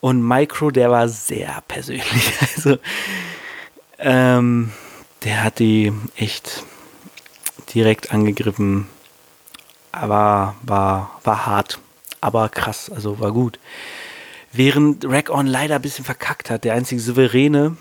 Und 0.00 0.26
Micro, 0.26 0.70
der 0.70 0.90
war 0.90 1.08
sehr 1.08 1.62
persönlich. 1.66 2.32
Also, 2.56 2.78
ähm, 3.98 4.72
der 5.24 5.44
hat 5.44 5.58
die 5.58 5.92
echt 6.16 6.64
direkt 7.74 8.12
angegriffen. 8.12 8.86
Aber 9.92 10.54
war, 10.62 11.20
war 11.24 11.46
hart, 11.46 11.78
aber 12.20 12.48
krass, 12.48 12.90
also 12.90 13.20
war 13.20 13.32
gut. 13.32 13.58
Während 14.52 15.04
Rack 15.06 15.30
On 15.30 15.46
leider 15.46 15.76
ein 15.76 15.82
bisschen 15.82 16.04
verkackt 16.04 16.50
hat. 16.50 16.64
Der 16.64 16.74
einzige 16.74 17.00
Souveräne 17.00 17.76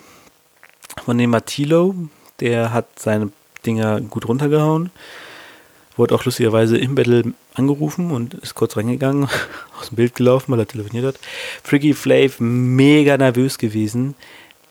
von 1.05 1.17
dem 1.17 1.29
Matilo, 1.29 1.95
der 2.39 2.71
hat 2.73 2.99
seine 2.99 3.31
Dinger 3.65 4.01
gut 4.01 4.27
runtergehauen. 4.27 4.89
Wurde 5.97 6.15
auch 6.15 6.23
lustigerweise 6.23 6.77
im 6.77 6.95
Battle 6.95 7.33
angerufen 7.53 8.11
und 8.11 8.33
ist 8.35 8.55
kurz 8.55 8.77
reingegangen, 8.77 9.27
aus 9.79 9.89
dem 9.89 9.97
Bild 9.97 10.15
gelaufen, 10.15 10.51
weil 10.51 10.59
er 10.59 10.67
telefoniert 10.67 11.05
hat. 11.05 11.19
Freaky 11.63 11.93
Flav 11.93 12.39
mega 12.39 13.17
nervös 13.17 13.57
gewesen. 13.57 14.15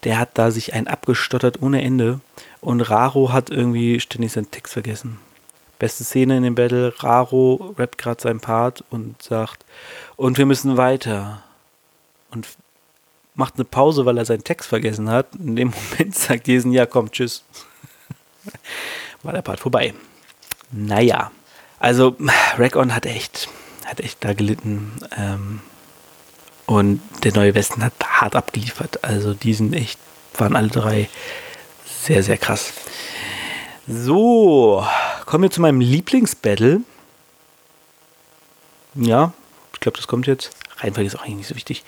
Der 0.05 0.19
hat 0.19 0.31
da 0.35 0.51
sich 0.51 0.73
einen 0.73 0.87
abgestottert 0.87 1.61
ohne 1.61 1.83
Ende. 1.83 2.21
Und 2.61 2.81
Raro 2.83 3.33
hat 3.33 3.51
irgendwie 3.51 4.01
ständig 4.01 4.33
seinen 4.33 4.51
Text 4.51 4.73
vergessen. 4.73 5.19
Beste 5.79 6.05
Szene 6.05 6.37
in 6.37 6.43
dem 6.43 6.55
Battle. 6.55 6.93
Raro 6.99 7.75
rappt 7.79 7.99
gerade 7.99 8.21
seinen 8.21 8.41
Part 8.41 8.85
und 8.91 9.23
sagt, 9.23 9.65
und 10.17 10.37
wir 10.37 10.47
müssen 10.47 10.77
weiter. 10.77 11.43
Und 12.31 12.47
macht 13.35 13.55
eine 13.57 13.65
Pause, 13.65 14.05
weil 14.05 14.19
er 14.19 14.27
seinen 14.27 14.45
Text 14.45 14.69
vergessen 14.69 15.11
hat. 15.11 15.35
In 15.35 15.57
dem 15.57 15.73
Moment 15.91 16.15
sagt 16.15 16.49
Jesen, 16.49 16.73
ja 16.73 16.87
komm, 16.87 17.11
tschüss. 17.11 17.45
War 19.23 19.33
der 19.33 19.43
Part 19.43 19.61
vorbei. 19.61 19.95
Naja, 20.71 21.31
also 21.79 22.17
Rack-On 22.57 22.95
hat 22.95 23.07
echt, 23.07 23.49
hat 23.87 24.01
echt 24.01 24.23
da 24.23 24.35
gelitten. 24.35 24.93
Ähm, 25.17 25.61
und 26.67 27.01
der 27.25 27.33
neue 27.33 27.55
Westen 27.55 27.83
hat 27.83 27.95
hart 28.05 28.37
abgeliefert. 28.37 29.03
Also 29.03 29.35
die 29.35 29.55
sind 29.55 29.73
echt, 29.73 29.99
waren 30.35 30.55
alle 30.55 30.69
drei 30.69 31.09
sehr, 32.03 32.23
sehr 32.23 32.39
krass. 32.39 32.73
So, 33.87 34.85
kommen 35.27 35.45
wir 35.45 35.51
zu 35.51 35.61
meinem 35.61 35.81
Lieblingsbattle. 35.81 36.81
Ja, 38.95 39.33
ich 39.73 39.81
glaube, 39.81 39.97
das 39.97 40.07
kommt 40.07 40.27
jetzt. 40.27 40.51
Reihenfolge 40.79 41.07
ist 41.09 41.17
auch 41.17 41.23
eigentlich 41.23 41.37
nicht 41.37 41.49
so 41.49 41.57
wichtig. 41.57 41.85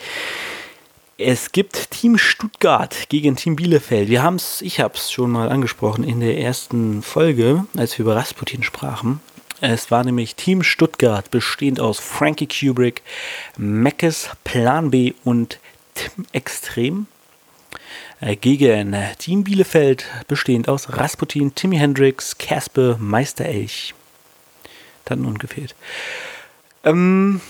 Es 1.18 1.52
gibt 1.52 1.90
Team 1.90 2.18
Stuttgart 2.18 3.08
gegen 3.08 3.36
Team 3.36 3.54
Bielefeld. 3.56 4.08
Wir 4.08 4.22
haben 4.22 4.36
es, 4.36 4.60
ich 4.62 4.80
habe 4.80 4.94
es 4.94 5.12
schon 5.12 5.30
mal 5.30 5.50
angesprochen 5.50 6.04
in 6.04 6.20
der 6.20 6.38
ersten 6.38 7.02
Folge, 7.02 7.64
als 7.76 7.96
wir 7.96 8.04
über 8.04 8.16
Rasputin 8.16 8.62
sprachen. 8.62 9.20
Es 9.60 9.92
war 9.92 10.02
nämlich 10.02 10.34
Team 10.34 10.64
Stuttgart, 10.64 11.30
bestehend 11.30 11.78
aus 11.78 12.00
Frankie 12.00 12.48
Kubrick, 12.48 13.02
Meckes, 13.56 14.30
Plan 14.42 14.90
B 14.90 15.12
und 15.22 15.60
Tim 15.94 16.26
Extrem. 16.32 17.06
Äh, 18.20 18.36
gegen 18.36 18.96
Team 19.18 19.44
Bielefeld, 19.44 20.06
bestehend 20.28 20.68
aus 20.68 20.96
Rasputin, 20.96 21.54
Timmy 21.54 21.76
Hendrix, 21.78 22.38
Casper, 22.38 22.96
Meister 22.98 23.44
Elch. 23.44 23.94
Dann 25.04 25.24
ungefähr. 25.24 25.66
Ähm, 26.84 27.40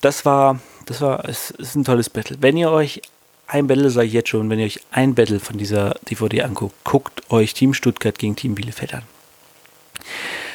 das 0.00 0.24
war 0.24 0.60
das 0.86 1.00
war, 1.00 1.28
es 1.28 1.50
ist 1.50 1.74
ein 1.74 1.84
tolles 1.84 2.08
Battle. 2.08 2.36
Wenn 2.40 2.56
ihr 2.56 2.70
euch 2.70 3.02
ein 3.48 3.66
Battle, 3.66 3.90
sage 3.90 4.06
ich 4.06 4.12
jetzt 4.12 4.30
schon, 4.30 4.48
wenn 4.48 4.58
ihr 4.58 4.66
euch 4.66 4.80
ein 4.92 5.14
Battle 5.14 5.40
von 5.40 5.58
dieser 5.58 5.96
DVD 6.08 6.42
anguckt, 6.42 6.74
guckt 6.84 7.30
euch 7.30 7.54
Team 7.54 7.74
Stuttgart 7.74 8.18
gegen 8.18 8.36
Team 8.36 8.54
Bielefeld 8.54 8.94
an. 8.94 9.02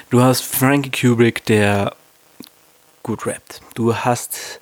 Du 0.09 0.21
hast 0.21 0.41
Frankie 0.41 0.89
Kubrick, 0.91 1.45
der 1.45 1.95
gut 3.03 3.25
rappt. 3.25 3.61
Du 3.75 3.95
hast 3.95 4.59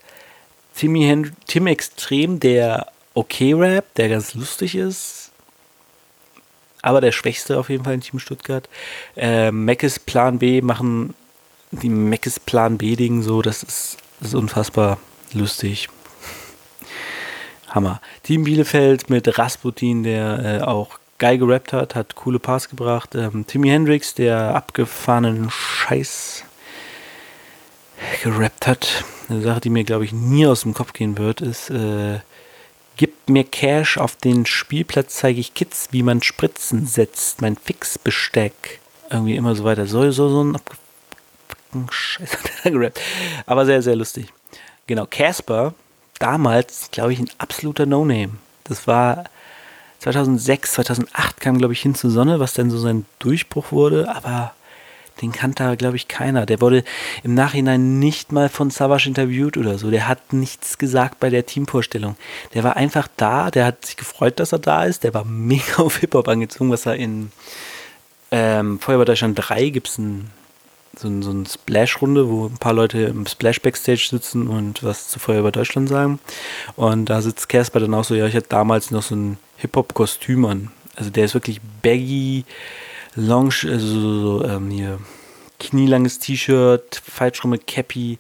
Timmy 0.76 1.02
Hen 1.02 1.36
Tim 1.48 1.68
Extrem, 1.68 2.40
der 2.40 2.92
okay 3.14 3.54
rappt, 3.54 3.98
der 3.98 4.10
ganz 4.10 4.34
lustig 4.34 4.76
ist. 4.76 5.32
Aber 6.82 7.02
der 7.02 7.12
Schwächste 7.12 7.60
auf 7.60 7.70
jeden 7.70 7.84
Fall 7.84 7.94
in 7.94 8.02
Team 8.02 8.20
Stuttgart. 8.20 8.70
Äh, 9.18 9.52
Meckes 9.52 10.00
Plan 10.00 10.40
B 10.40 10.62
machen 10.62 11.14
die 11.72 11.90
Meckes 11.90 12.40
Plan 12.40 12.78
B-Ding 12.78 13.22
so, 13.22 13.42
das 13.42 13.64
ist, 13.64 13.98
ist 14.22 14.34
unfassbar 14.34 14.98
lustig. 15.34 15.90
Hammer. 17.68 18.02
Team 18.24 18.44
Bielefeld 18.44 19.10
mit 19.10 19.38
Rasputin, 19.38 20.04
der 20.04 20.62
äh, 20.62 20.64
auch 20.64 21.00
geil 21.20 21.38
gerappt 21.38 21.74
hat, 21.74 21.94
hat 21.96 22.16
coole 22.16 22.40
Parts 22.40 22.70
gebracht. 22.70 23.14
Ähm, 23.14 23.46
Timmy 23.46 23.70
Hendrix, 23.70 24.16
der 24.16 24.56
abgefahrenen 24.56 25.50
Scheiß 25.52 26.44
gerappt 28.24 28.66
hat. 28.66 29.04
Eine 29.30 29.42
Sache, 29.42 29.62
die 29.62 29.70
mir, 29.70 29.84
glaube 29.84 30.06
ich, 30.06 30.14
nie 30.14 30.48
aus 30.48 30.62
dem 30.62 30.74
Kopf 30.74 30.94
gehen 30.94 31.18
wird, 31.18 31.42
ist, 31.42 31.70
äh, 31.70 32.20
gib 33.00 33.30
mir 33.30 33.46
Cash, 33.46 33.98
auf 33.98 34.18
den 34.18 34.46
Spielplatz 34.46 35.16
zeige 35.16 35.40
ich 35.40 35.54
Kids, 35.54 35.88
wie 35.92 36.04
man 36.04 36.22
Spritzen 36.22 36.86
setzt, 36.86 37.42
mein 37.42 37.56
Fixbesteck. 37.56 38.82
Irgendwie 39.10 39.38
immer 39.38 39.56
so 39.56 39.64
weiter. 39.64 39.88
So, 39.88 40.12
so, 40.12 40.28
so 40.28 40.44
ein 40.44 40.56
abgefuckten 40.58 41.88
Scheiß 41.90 42.38
er 42.66 42.72
gerappt. 42.72 43.00
Aber 43.46 43.66
sehr, 43.66 43.82
sehr 43.82 43.96
lustig. 43.96 44.34
Genau, 44.86 45.06
Casper, 45.10 45.74
damals, 46.20 46.90
glaube 46.92 47.14
ich, 47.14 47.20
ein 47.20 47.30
absoluter 47.38 47.86
No-Name. 47.86 48.34
Das 48.66 48.86
war 48.86 49.24
2006, 50.00 50.74
2008 50.74 51.40
kam, 51.40 51.58
glaube 51.58 51.72
ich, 51.72 51.82
hin 51.82 51.96
zur 51.96 52.12
Sonne, 52.12 52.42
was 52.42 52.54
dann 52.54 52.70
so 52.70 52.80
sein 52.80 53.06
Durchbruch 53.20 53.72
wurde, 53.72 54.14
aber 54.14 54.54
den 55.22 55.32
kannte, 55.32 55.76
glaube 55.78 55.96
ich, 55.96 56.08
keiner. 56.08 56.46
Der 56.46 56.62
wurde 56.62 56.84
im 57.24 57.34
Nachhinein 57.34 58.00
nicht 58.00 58.32
mal 58.32 58.50
von 58.50 58.70
Savage 58.70 59.08
interviewt 59.08 59.58
oder 59.58 59.78
so. 59.78 59.92
Der 59.92 60.08
hat 60.08 60.34
nichts 60.34 60.78
gesagt 60.78 61.20
bei 61.20 61.30
der 61.30 61.46
Teamvorstellung. 61.46 62.16
Der 62.54 62.64
war 62.64 62.76
einfach 62.76 63.08
da, 63.18 63.52
der 63.52 63.66
hat 63.66 63.86
sich 63.86 63.98
gefreut, 63.98 64.40
dass 64.40 64.52
er 64.52 64.60
da 64.60 64.86
ist. 64.86 65.04
Der 65.04 65.14
war 65.14 65.26
mega 65.26 65.78
auf 65.78 65.98
Hip-Hop 65.98 66.28
angezogen, 66.28 66.72
was 66.72 66.86
er 66.86 66.96
in 66.96 67.32
ähm, 68.32 68.80
Feuerwehr 68.80 69.06
Deutschland 69.06 69.40
3 69.42 69.70
gibt 69.70 69.88
es 69.88 69.96
so, 69.96 71.22
so 71.22 71.30
eine 71.30 71.46
Splash-Runde, 71.46 72.30
wo 72.30 72.48
ein 72.48 72.58
paar 72.58 72.74
Leute 72.74 73.00
im 73.00 73.26
Splash-Backstage 73.26 74.08
sitzen 74.10 74.48
und 74.48 74.84
was 74.84 75.08
zu 75.08 75.20
Feuerwehr 75.20 75.52
Deutschland 75.52 75.90
sagen. 75.90 76.20
Und 76.76 77.06
da 77.06 77.22
sitzt 77.22 77.50
Casper 77.50 77.80
dann 77.80 77.94
auch 77.94 78.04
so, 78.04 78.16
ja, 78.16 78.28
ich 78.28 78.36
hatte 78.36 78.50
damals 78.50 78.92
noch 78.92 79.04
so 79.04 79.16
ein 79.16 79.38
Hip-Hop-Kostüm 79.58 80.46
an. 80.46 80.72
Also 80.96 81.10
der 81.10 81.26
ist 81.26 81.34
wirklich 81.34 81.62
baggy, 81.82 82.44
long, 83.16 83.46
also 83.46 84.40
so, 84.40 84.46
ähm, 84.46 84.70
hier, 84.70 85.00
knielanges 85.60 86.20
T-Shirt, 86.20 87.02
falschrumme 87.06 87.58
Cappy. 87.58 88.18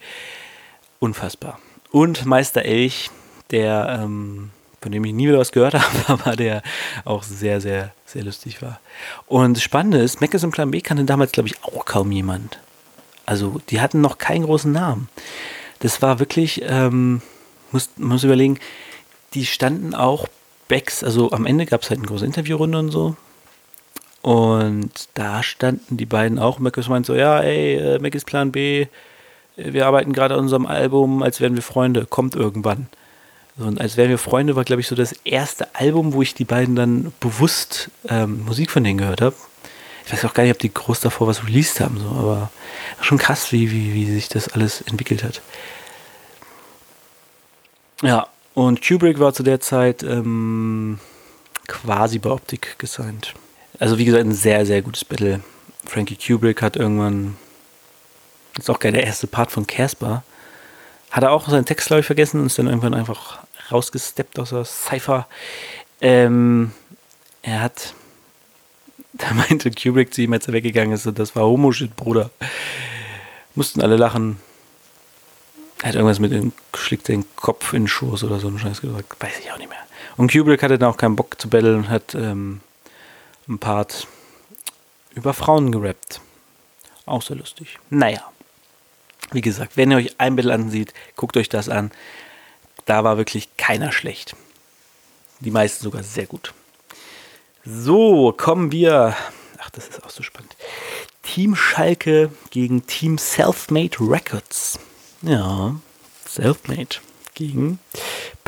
Unfassbar. 1.00 1.60
Und 1.92 2.26
Meister 2.26 2.64
Elch, 2.64 3.10
der, 3.52 4.00
ähm, 4.02 4.52
von 4.82 4.92
dem 4.92 5.04
ich 5.06 5.14
nie 5.14 5.28
wieder 5.28 5.40
was 5.40 5.52
gehört 5.52 5.74
habe, 6.08 6.22
aber 6.22 6.36
der 6.36 6.62
auch 7.06 7.24
sehr, 7.24 7.62
sehr, 7.62 7.94
sehr 8.06 8.24
lustig 8.24 8.62
war. 8.62 8.80
Und 9.28 9.56
das 9.56 9.64
Spannende 9.64 10.00
ist, 10.00 10.22
Meckes 10.22 10.44
und 10.44 10.52
Plan 10.52 10.72
B 10.72 10.82
kannte 10.82 11.06
damals, 11.06 11.32
glaube 11.32 11.50
ich, 11.50 11.64
auch 11.64 11.86
kaum 11.86 12.12
jemand. 12.12 12.60
Also 13.26 13.62
die 13.70 13.82
hatten 13.82 14.02
noch 14.02 14.18
keinen 14.18 14.46
großen 14.46 14.72
Namen. 14.72 15.10
Das 15.80 16.02
war 16.02 16.20
wirklich, 16.20 16.62
ähm, 16.66 17.22
muss, 17.72 17.90
muss 17.98 18.24
überlegen, 18.24 18.60
die 19.34 19.46
standen 19.46 19.94
auch 19.94 20.28
Backs, 20.68 21.04
also 21.04 21.32
am 21.32 21.46
Ende 21.46 21.66
gab 21.66 21.82
es 21.82 21.90
halt 21.90 22.00
eine 22.00 22.08
große 22.08 22.26
Interviewrunde 22.26 22.78
und 22.78 22.92
so. 22.92 23.16
Und 24.22 24.92
da 25.14 25.44
standen 25.44 25.98
die 25.98 26.06
beiden 26.06 26.40
auch. 26.40 26.60
Mac 26.60 26.76
meint 26.88 27.06
so, 27.06 27.16
ja, 27.16 27.40
ey, 27.40 27.76
äh, 27.76 28.00
Mac 28.00 28.16
ist 28.16 28.26
Plan 28.26 28.52
B, 28.52 28.88
wir 29.56 29.86
arbeiten 29.86 30.14
gerade 30.14 30.36
an 30.36 30.42
unserem 30.42 30.66
Album, 30.66 31.22
als 31.22 31.42
wären 31.42 31.56
wir 31.56 31.62
Freunde, 31.62 32.06
kommt 32.06 32.36
irgendwann. 32.36 32.88
Und 33.58 33.82
als 33.82 33.98
wären 33.98 34.10
wir 34.10 34.18
Freunde 34.18 34.56
war, 34.56 34.64
glaube 34.64 34.82
ich, 34.82 34.88
so 34.88 34.96
das 34.96 35.14
erste 35.26 35.76
Album, 35.76 36.14
wo 36.14 36.22
ich 36.22 36.34
die 36.34 36.46
beiden 36.46 36.76
dann 36.76 37.12
bewusst 37.20 37.90
ähm, 38.08 38.46
Musik 38.46 38.72
von 38.72 38.84
denen 38.84 38.98
gehört 38.98 39.22
habe. 39.22 39.36
Ich 40.06 40.14
weiß 40.14 40.26
auch 40.26 40.34
gar 40.34 40.44
nicht, 40.44 40.54
ob 40.54 40.60
die 40.60 40.74
groß 40.74 41.02
davor 41.02 41.28
was 41.28 41.46
released 41.46 41.82
haben, 41.82 42.00
so, 42.00 42.08
aber 42.08 42.50
schon 43.02 43.18
krass, 43.18 43.52
wie, 43.52 43.70
wie, 43.70 43.94
wie 43.94 44.06
sich 44.06 44.30
das 44.30 44.48
alles 44.48 44.82
entwickelt 44.82 45.24
hat. 45.24 45.42
Ja, 48.02 48.28
und 48.54 48.82
Kubrick 48.82 49.20
war 49.20 49.34
zu 49.34 49.44
der 49.44 49.60
Zeit 49.60 50.04
ähm, 50.04 51.00
quasi 51.68 52.18
bei 52.18 52.30
Optik 52.30 52.80
gesigned. 52.80 53.34
Also 53.80 53.98
wie 53.98 54.06
gesagt, 54.06 54.26
ein 54.26 54.34
sehr, 54.34 54.66
sehr 54.66 54.82
gutes 54.82 55.06
Battle. 55.06 55.40
Frankie 55.86 56.18
Kubrick 56.18 56.62
hat 56.62 56.76
irgendwann, 56.76 57.38
das 58.54 58.66
ist 58.66 58.70
auch 58.70 58.80
geil, 58.80 58.92
der 58.92 59.06
erste 59.06 59.28
Part 59.28 59.52
von 59.52 59.66
Casper, 59.66 60.24
hat 61.12 61.24
er 61.24 61.32
auch 61.32 61.48
seinen 61.48 61.66
Text, 61.66 61.88
glaube 61.88 62.02
ich, 62.02 62.06
vergessen 62.06 62.42
und 62.42 62.48
ist 62.48 62.60
dann 62.60 62.68
irgendwann 62.68 62.94
einfach 62.94 63.40
rausgesteppt 63.72 64.38
aus 64.38 64.50
der 64.50 64.66
Cypher. 64.66 65.28
Ähm, 66.02 66.72
er 67.42 67.62
hat, 67.62 67.94
da 69.14 69.34
meinte 69.34 69.72
Kubrick 69.72 70.14
zu 70.14 70.22
ihm, 70.22 70.34
als 70.34 70.48
er 70.48 70.54
weggegangen 70.54 70.94
ist, 70.94 71.10
das 71.16 71.36
war 71.36 71.46
Homo-Shit, 71.46 71.96
Bruder. 71.96 72.30
Mussten 73.56 73.82
alle 73.82 73.96
lachen. 73.96 74.38
Er 75.82 75.90
hat 75.90 75.96
irgendwas 75.96 76.20
mit 76.20 76.34
dem, 76.34 76.52
schlägt 76.76 77.08
den 77.08 77.24
Kopf 77.38 77.74
in 77.74 77.84
den 77.84 77.88
Schoß 77.88 78.26
oder 78.26 78.40
so 78.40 78.50
einen 78.50 78.60
Scheiß 78.60 78.82
gesagt. 78.82 79.16
Weiß 79.20 79.40
ich 79.40 79.52
auch 79.52 79.58
nicht 79.58 79.70
mehr. 79.70 79.80
Und 80.18 80.32
Kubrick 80.32 80.62
hatte 80.62 80.78
dann 80.78 80.90
auch 80.90 80.98
keinen 80.98 81.16
Bock 81.16 81.40
zu 81.40 81.50
battlen 81.50 81.78
und 81.78 81.90
hat 81.90 82.14
ähm, 82.14 82.60
ein 83.50 83.60
Part 83.60 84.08
über 85.16 85.34
Frauen 85.34 85.72
gerappt. 85.72 86.22
Auch 87.06 87.22
sehr 87.22 87.36
lustig. 87.36 87.80
Naja. 87.90 88.32
Wie 89.32 89.42
gesagt, 89.42 89.76
wenn 89.76 89.92
ihr 89.92 89.98
euch 89.98 90.16
ein 90.20 90.36
Battle 90.36 90.54
ansieht, 90.54 90.94
guckt 91.16 91.36
euch 91.38 91.50
das 91.50 91.70
an. 91.70 91.92
Da 92.86 93.04
war 93.04 93.18
wirklich 93.18 93.50
keiner 93.58 93.92
schlecht. 93.92 94.36
Die 95.40 95.52
meisten 95.52 95.84
sogar 95.84 96.04
sehr 96.04 96.26
gut. 96.26 96.54
So, 97.66 98.34
kommen 98.36 98.72
wir. 98.72 99.16
Ach, 99.60 99.70
das 99.70 99.88
ist 99.88 100.04
auch 100.04 100.10
so 100.10 100.24
spannend. 100.24 100.56
Team 101.24 101.56
Schalke 101.56 102.32
gegen 102.50 102.88
Team 102.88 103.18
Selfmade 103.18 103.98
Records. 104.00 104.80
Ja, 105.22 105.76
Selfmade 106.26 106.98
gegen 107.36 107.80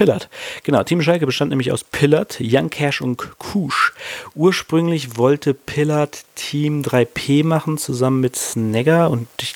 Pillard. 0.02 0.30
Genau, 0.64 0.82
Team 0.82 1.04
Schalke 1.04 1.28
bestand 1.28 1.52
nämlich 1.52 1.72
aus 1.72 1.84
Pillard, 1.84 2.40
Young 2.42 2.72
Cash 2.72 3.02
und 3.02 3.38
Kusch. 3.38 3.94
Ursprünglich 4.34 5.16
wollte 5.16 5.54
Pillard 5.54 6.26
Team 6.34 6.82
3P 6.82 7.46
machen, 7.46 7.78
zusammen 7.78 8.20
mit 8.20 8.36
Snagger 8.36 9.12
und 9.12 9.28
ich 9.40 9.54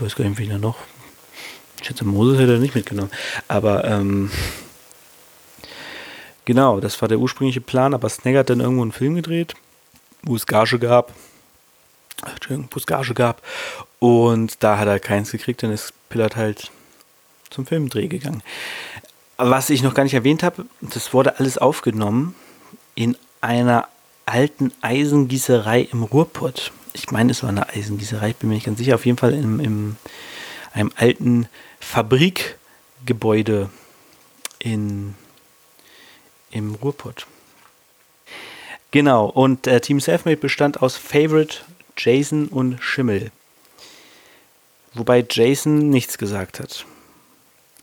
weiß 0.00 0.16
gar 0.16 0.24
nicht, 0.24 0.38
wie 0.40 0.48
er 0.48 0.58
noch. 0.58 0.78
Ich 1.78 1.86
schätze, 1.86 2.04
Moses 2.04 2.40
hätte 2.40 2.54
er 2.54 2.58
nicht 2.58 2.74
mitgenommen. 2.74 3.12
Aber, 3.46 3.84
ähm, 3.84 4.32
genau, 6.44 6.80
das 6.80 7.00
war 7.00 7.06
der 7.06 7.20
ursprüngliche 7.20 7.60
Plan, 7.60 7.94
aber 7.94 8.08
Snagger 8.08 8.40
hat 8.40 8.50
dann 8.50 8.58
irgendwo 8.58 8.82
einen 8.82 8.90
Film 8.90 9.14
gedreht, 9.14 9.54
wo 10.24 10.34
es 10.34 10.48
Gage 10.48 10.80
gab. 10.80 11.14
Entschuldigung, 12.26 12.68
wo 12.72 12.78
es 12.78 12.86
Gage 12.86 13.14
gab. 13.14 13.42
Und 14.00 14.64
da 14.64 14.76
hat 14.76 14.88
er 14.88 14.98
keins 14.98 15.30
gekriegt, 15.30 15.62
dann 15.62 15.70
ist 15.70 15.92
Pillard 16.08 16.34
halt 16.34 16.72
zum 17.50 17.64
Filmdreh 17.64 18.08
gegangen. 18.08 18.42
Was 19.38 19.70
ich 19.70 19.82
noch 19.82 19.94
gar 19.94 20.04
nicht 20.04 20.14
erwähnt 20.14 20.42
habe, 20.42 20.64
das 20.80 21.12
wurde 21.12 21.38
alles 21.38 21.58
aufgenommen 21.58 22.34
in 22.94 23.16
einer 23.40 23.88
alten 24.24 24.72
Eisengießerei 24.80 25.82
im 25.92 26.02
Ruhrpott. 26.02 26.72
Ich 26.94 27.10
meine, 27.10 27.32
es 27.32 27.42
war 27.42 27.50
eine 27.50 27.68
Eisengießerei, 27.68 28.30
ich 28.30 28.36
bin 28.36 28.48
mir 28.48 28.54
nicht 28.54 28.66
ganz 28.66 28.78
sicher. 28.78 28.94
Auf 28.94 29.04
jeden 29.04 29.18
Fall 29.18 29.34
in, 29.34 29.60
in 29.60 29.96
einem 30.72 30.90
alten 30.96 31.48
Fabrikgebäude 31.80 33.68
in, 34.58 35.14
im 36.50 36.74
Ruhrpott. 36.74 37.26
Genau, 38.90 39.26
und 39.26 39.66
äh, 39.66 39.80
Team 39.80 40.00
Selfmade 40.00 40.38
bestand 40.38 40.80
aus 40.80 40.96
Favorite, 40.96 41.58
Jason 41.98 42.48
und 42.48 42.82
Schimmel. 42.82 43.30
Wobei 44.94 45.26
Jason 45.28 45.90
nichts 45.90 46.16
gesagt 46.16 46.58
hat. 46.58 46.86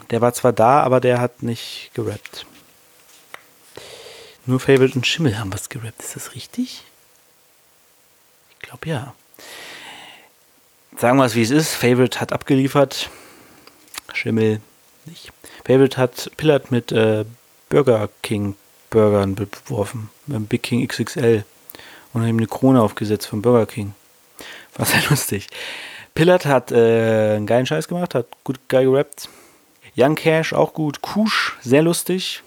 Der 0.09 0.21
war 0.21 0.33
zwar 0.33 0.53
da, 0.53 0.81
aber 0.81 0.99
der 0.99 1.19
hat 1.19 1.43
nicht 1.43 1.91
gerappt. 1.93 2.45
Nur 4.45 4.59
Favorite 4.59 4.95
und 4.95 5.07
Schimmel 5.07 5.39
haben 5.39 5.53
was 5.53 5.69
gerappt. 5.69 6.01
Ist 6.01 6.15
das 6.15 6.35
richtig? 6.35 6.83
Ich 8.51 8.59
glaube 8.59 8.89
ja. 8.89 9.15
Sagen 10.97 11.17
wir 11.17 11.25
es 11.25 11.35
wie 11.35 11.41
es 11.41 11.49
ist. 11.49 11.73
Favorite 11.73 12.19
hat 12.19 12.33
abgeliefert. 12.33 13.09
Schimmel 14.13 14.61
nicht. 15.05 15.31
Favorite 15.65 15.97
hat 15.97 16.31
Pillard 16.37 16.71
mit 16.71 16.91
äh, 16.91 17.25
Burger 17.69 18.09
King 18.21 18.55
Burgern 18.89 19.35
beworfen. 19.35 20.09
Beim 20.27 20.45
Big 20.45 20.63
King 20.63 20.87
XXL. 20.87 21.45
Und 22.13 22.27
ihm 22.27 22.37
eine 22.37 22.47
Krone 22.47 22.81
aufgesetzt 22.81 23.27
von 23.27 23.41
Burger 23.41 23.65
King. 23.65 23.95
War 24.75 24.85
sehr 24.85 25.01
lustig. 25.09 25.47
Pillard 26.13 26.45
hat 26.45 26.71
äh, 26.71 27.35
einen 27.35 27.47
geilen 27.47 27.65
Scheiß 27.65 27.87
gemacht, 27.87 28.13
hat 28.13 28.27
gut 28.43 28.59
geil 28.67 28.85
gerappt. 28.85 29.29
Young 29.95 30.15
Cash 30.15 30.53
auch 30.53 30.73
gut. 30.73 31.01
Kusch, 31.01 31.55
sehr 31.61 31.81
lustig. 31.81 32.43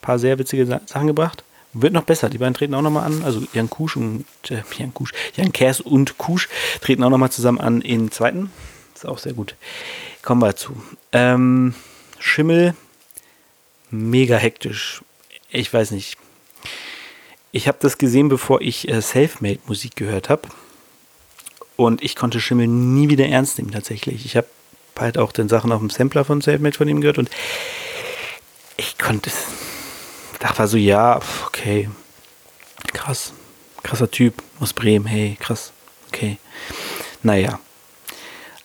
Paar 0.00 0.18
sehr 0.18 0.38
witzige 0.38 0.66
Sachen 0.66 1.06
gebracht. 1.06 1.44
Wird 1.72 1.92
noch 1.92 2.04
besser. 2.04 2.30
Die 2.30 2.38
beiden 2.38 2.54
treten 2.54 2.74
auch 2.74 2.82
nochmal 2.82 3.04
an. 3.04 3.22
Also 3.22 3.42
Jan 3.52 3.68
Kusch 3.68 3.96
und 3.96 4.24
äh, 4.48 4.62
Jan 4.78 4.94
Kusch, 4.94 5.12
Jan 5.34 5.52
Kers 5.52 5.80
und 5.80 6.16
Kusch 6.18 6.48
treten 6.80 7.02
auch 7.04 7.10
nochmal 7.10 7.30
zusammen 7.30 7.60
an 7.60 7.80
in 7.80 8.10
zweiten. 8.10 8.50
Ist 8.94 9.06
auch 9.06 9.18
sehr 9.18 9.34
gut. 9.34 9.56
Kommen 10.22 10.40
wir 10.40 10.56
zu. 10.56 10.80
Ähm, 11.12 11.74
Schimmel, 12.18 12.74
mega 13.90 14.36
hektisch. 14.36 15.02
Ich 15.50 15.72
weiß 15.72 15.90
nicht. 15.90 16.16
Ich 17.52 17.68
habe 17.68 17.78
das 17.80 17.98
gesehen, 17.98 18.28
bevor 18.28 18.60
ich 18.60 18.88
äh, 18.88 19.00
Selfmade-Musik 19.00 19.96
gehört 19.96 20.28
habe. 20.30 20.48
Und 21.76 22.02
ich 22.02 22.16
konnte 22.16 22.40
Schimmel 22.40 22.66
nie 22.68 23.10
wieder 23.10 23.26
ernst 23.26 23.58
nehmen, 23.58 23.70
tatsächlich. 23.70 24.24
Ich 24.24 24.36
habe 24.36 24.46
halt 25.00 25.18
auch 25.18 25.32
den 25.32 25.48
Sachen 25.48 25.72
auf 25.72 25.80
dem 25.80 25.90
Sampler 25.90 26.24
von 26.24 26.40
Selfmade 26.40 26.76
von 26.76 26.88
ihm 26.88 27.00
gehört 27.00 27.18
und 27.18 27.30
ich 28.76 28.98
konnte 28.98 29.30
es. 29.30 29.46
Dachte 30.38 30.66
so, 30.66 30.76
ja, 30.76 31.20
okay. 31.46 31.88
Krass. 32.92 33.32
Krasser 33.82 34.10
Typ 34.10 34.42
aus 34.60 34.72
Bremen, 34.72 35.06
hey, 35.06 35.36
krass. 35.40 35.72
Okay. 36.08 36.38
Naja. 37.22 37.58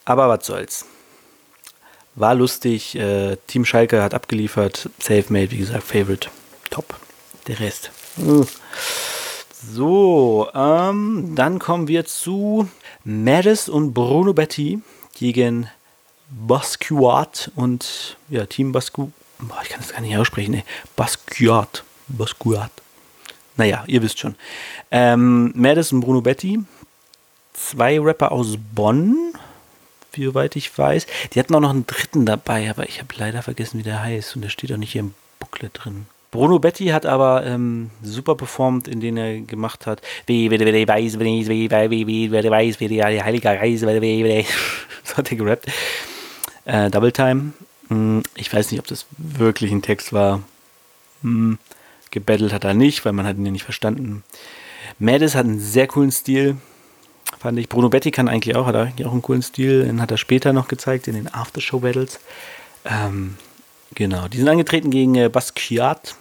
Aber 0.06 0.30
was 0.30 0.46
soll's. 0.46 0.86
War 2.16 2.36
lustig. 2.36 2.96
Äh, 2.96 3.38
Team 3.48 3.66
Schalke 3.66 4.04
hat 4.04 4.14
abgeliefert. 4.14 4.90
Selfmade, 5.00 5.52
wie 5.52 5.58
gesagt, 5.58 5.84
Favorite. 5.84 6.30
Top. 6.70 6.96
Der 7.48 7.60
Rest. 7.60 7.92
Uh. 8.18 8.46
So, 9.64 10.50
ähm, 10.54 11.34
dann 11.36 11.60
kommen 11.60 11.88
wir 11.88 12.06
zu 12.06 12.68
Maris 13.04 13.70
und 13.70 13.94
Bruno 13.94 14.34
Betty 14.34 14.80
gegen 15.14 15.70
Basquiat 16.32 17.52
und 17.56 18.18
ja, 18.30 18.46
Team 18.46 18.72
Basquiat. 18.72 19.10
Ich 19.64 19.70
kann 19.70 19.80
das 19.80 19.92
gar 19.94 20.02
nicht 20.02 20.16
aussprechen, 20.18 20.52
ne? 20.52 20.64
Basquiat. 20.96 21.84
Basquiat. 22.08 22.72
Naja, 23.58 23.84
ihr 23.88 24.02
wisst 24.02 24.20
schon. 24.20 24.36
Ähm, 24.92 25.52
Madison 25.56 26.00
Bruno 26.00 26.22
Betty. 26.22 26.60
Zwei 27.54 28.00
Rapper 28.00 28.32
aus 28.32 28.56
Bonn, 28.74 29.34
wie 30.14 30.34
weit 30.34 30.56
ich 30.56 30.76
weiß. 30.76 31.06
Die 31.34 31.40
hatten 31.40 31.54
auch 31.54 31.60
noch 31.60 31.70
einen 31.72 31.86
dritten 31.86 32.26
dabei, 32.26 32.70
aber 32.70 32.88
ich 32.88 33.00
habe 33.00 33.14
leider 33.18 33.44
vergessen, 33.44 33.80
wie 33.80 33.84
der 33.84 34.02
heißt. 34.02 34.36
Und 34.36 34.42
der 34.42 34.50
steht 34.50 34.72
auch 34.72 34.78
nicht 34.78 34.94
hier 34.94 35.02
im 35.02 35.14
Booklet 35.40 35.72
drin. 35.74 36.06
Bruno 36.32 36.60
Betty 36.60 36.88
hat 36.88 37.06
aber 37.06 37.46
ähm, 37.46 37.92
super 38.02 38.36
performt, 38.36 38.88
in 38.88 39.02
denen 39.02 39.18
er 39.18 39.42
gemacht 39.42 39.86
hat. 39.86 40.02
So 45.04 45.18
hat 45.18 45.32
er 45.32 45.38
gerappt 45.38 45.66
äh, 46.66 46.90
Double 46.90 47.12
Time. 47.12 47.54
Hm, 47.90 48.24
ich 48.36 48.52
weiß 48.52 48.72
nicht, 48.72 48.80
ob 48.80 48.88
das 48.88 49.06
wirklich 49.18 49.72
ein 49.72 49.82
Text 49.82 50.14
war. 50.14 50.42
Hm, 51.22 51.58
gebettelt 52.10 52.54
hat 52.54 52.64
er 52.64 52.74
nicht, 52.74 53.06
weil 53.06 53.14
man 53.14 53.26
hat 53.26 53.38
ihn 53.38 53.46
ja 53.46 53.52
nicht 53.52 53.64
verstanden. 53.64 54.24
Madis 55.00 55.36
hat 55.36 55.46
einen 55.46 55.60
sehr 55.60 55.88
coolen 55.88 56.12
Stil, 56.12 56.58
fand 57.40 57.58
ich. 57.60 57.70
Bruno 57.70 57.90
Betty 57.90 58.12
kann 58.12 58.28
eigentlich 58.28 58.56
auch, 58.56 58.66
hat 58.66 58.76
eigentlich 58.76 59.08
auch 59.08 59.14
einen 59.14 59.22
coolen 59.22 59.42
Stil. 59.42 59.86
Den 59.86 60.02
hat 60.02 60.12
er 60.12 60.18
später 60.18 60.54
noch 60.54 60.68
gezeigt 60.68 61.08
in 61.08 61.16
den 61.16 61.34
Aftershow-Battles. 61.34 62.20
Ähm, 62.86 63.38
Genau, 63.94 64.28
die 64.28 64.38
sind 64.38 64.48
angetreten 64.48 64.90
gegen 64.90 65.16
äh, 65.16 65.30
Basquiat, 65.30 66.16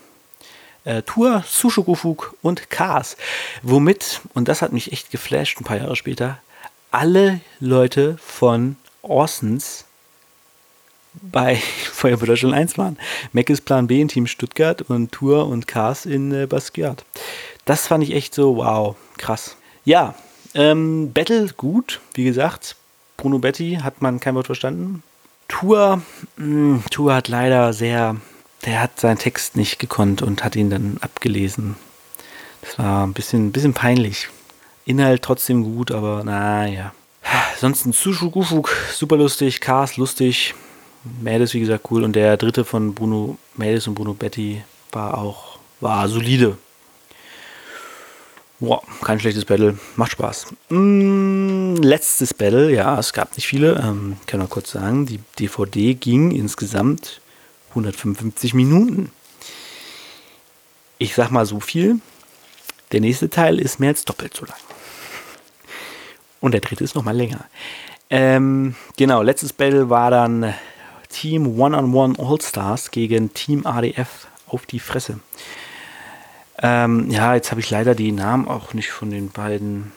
äh, 0.85 1.03
Tour, 1.03 1.44
Sushugufuk 1.46 2.37
und 2.42 2.68
Kars. 2.68 3.16
Womit, 3.62 4.22
und 4.35 4.48
das 4.48 4.61
hat 4.61 4.72
mich 4.72 4.92
echt 4.92 5.11
geflasht 5.11 5.61
ein 5.61 5.64
paar 5.64 5.76
Jahre 5.76 5.94
später, 5.94 6.38
alle 6.90 7.40
Leute 7.61 8.18
von 8.18 8.76
Orsons 9.03 9.85
bei 11.14 11.57
Feuerwehr 11.92 12.27
Deutschland 12.27 12.55
1 12.55 12.79
waren. 12.79 12.99
Mac 13.33 13.51
ist 13.51 13.64
Plan 13.64 13.87
B 13.87 14.01
in 14.01 14.09
Team 14.09 14.27
Stuttgart 14.27 14.83
und 14.83 15.12
Tour 15.12 15.46
und 15.46 15.66
Cars 15.66 16.07
in 16.07 16.33
äh, 16.33 16.46
Basquiat. 16.46 17.05
Das 17.64 17.87
fand 17.87 18.05
ich 18.05 18.12
echt 18.14 18.35
so, 18.35 18.57
wow, 18.57 18.96
krass. 19.18 19.57
Ja, 19.85 20.14
ähm, 20.55 21.12
Battle 21.12 21.49
gut, 21.57 22.01
wie 22.14 22.25
gesagt. 22.25 22.77
Bruno 23.16 23.38
Betty 23.38 23.79
hat 23.83 24.03
man 24.03 24.18
kein 24.18 24.35
Wort 24.35 24.46
verstanden. 24.46 25.03
Tour, 25.49 26.03
mh, 26.37 26.44
hm, 26.44 26.83
Tour 26.90 27.14
hat 27.14 27.29
leider 27.29 27.73
sehr, 27.73 28.16
der 28.64 28.81
hat 28.81 28.99
seinen 28.99 29.18
Text 29.18 29.57
nicht 29.57 29.79
gekonnt 29.79 30.23
und 30.23 30.42
hat 30.42 30.57
ihn 30.57 30.70
dann 30.70 30.96
abgelesen. 31.01 31.77
Das 32.62 32.79
war 32.79 33.07
ein 33.07 33.12
bisschen, 33.12 33.49
ein 33.49 33.53
bisschen 33.53 33.75
peinlich. 33.75 34.29
Inhalt 34.85 35.23
trotzdem 35.23 35.62
gut, 35.62 35.90
aber 35.90 36.25
naja. 36.25 36.92
Ansonsten 37.55 37.92
Sushu 37.92 38.31
Gufuk, 38.31 38.75
super 38.92 39.16
lustig, 39.16 39.61
Cars 39.61 39.96
lustig, 39.96 40.55
Mädels, 41.05 41.55
wie 41.55 41.61
gesagt, 41.61 41.91
cool. 41.91 42.05
Und 42.05 42.15
der 42.15 42.37
dritte 42.37 42.65
von 42.65 42.95
Bruno 42.95 43.39
Mädels 43.57 43.87
und 43.87 43.95
Bruno 43.95 44.15
Betty 44.15 44.63
war 44.93 45.19
auch, 45.19 45.59
war 45.81 46.09
solide. 46.09 46.59
Boah, 48.59 48.83
kein 49.03 49.19
schlechtes 49.19 49.47
Battle. 49.47 49.79
Macht 49.97 50.13
Spaß. 50.13 50.49
Mm, 50.69 51.77
letztes 51.77 52.35
Battle, 52.35 52.71
ja, 52.71 52.99
es 52.99 53.15
gab 53.15 53.35
nicht 53.35 53.47
viele. 53.47 53.77
Ähm, 53.83 54.19
kann 54.27 54.39
man 54.39 54.51
kurz 54.51 54.73
sagen, 54.73 55.07
die 55.07 55.21
DVD 55.39 55.95
ging 55.95 56.31
insgesamt 56.31 57.23
155 57.71 58.53
Minuten. 58.53 59.11
Ich 60.99 61.15
sag 61.15 61.31
mal 61.31 61.47
so 61.47 61.61
viel. 61.61 62.01
Der 62.93 63.01
nächste 63.01 63.31
Teil 63.31 63.59
ist 63.59 63.81
mehr 63.81 63.91
als 63.91 64.05
doppelt 64.05 64.37
so 64.37 64.45
lang. 64.45 64.59
Und 66.41 66.53
der 66.53 66.61
dritte 66.61 66.85
ist 66.85 66.95
nochmal 66.95 67.17
länger. 67.17 67.47
Ähm, 68.11 68.75
genau, 68.97 69.23
letztes 69.23 69.53
Battle 69.55 69.89
war 69.89 70.11
dann 70.11 70.53
Team 71.11 71.59
One-on-One 71.59 72.14
All-Stars 72.18 72.90
gegen 72.90 73.35
Team 73.35 73.66
ADF 73.66 74.29
auf 74.46 74.64
die 74.66 74.81
Fresse. 74.81 75.20
Ähm, 76.62 77.11
ja, 77.11 77.35
jetzt 77.35 77.51
habe 77.51 77.61
ich 77.61 77.70
leider 77.70 77.94
die 77.94 78.12
Namen 78.12 78.49
auch 78.49 78.75
nicht 78.75 78.90
von 78.90 79.11
den 79.11 79.31
beiden. 79.31 79.92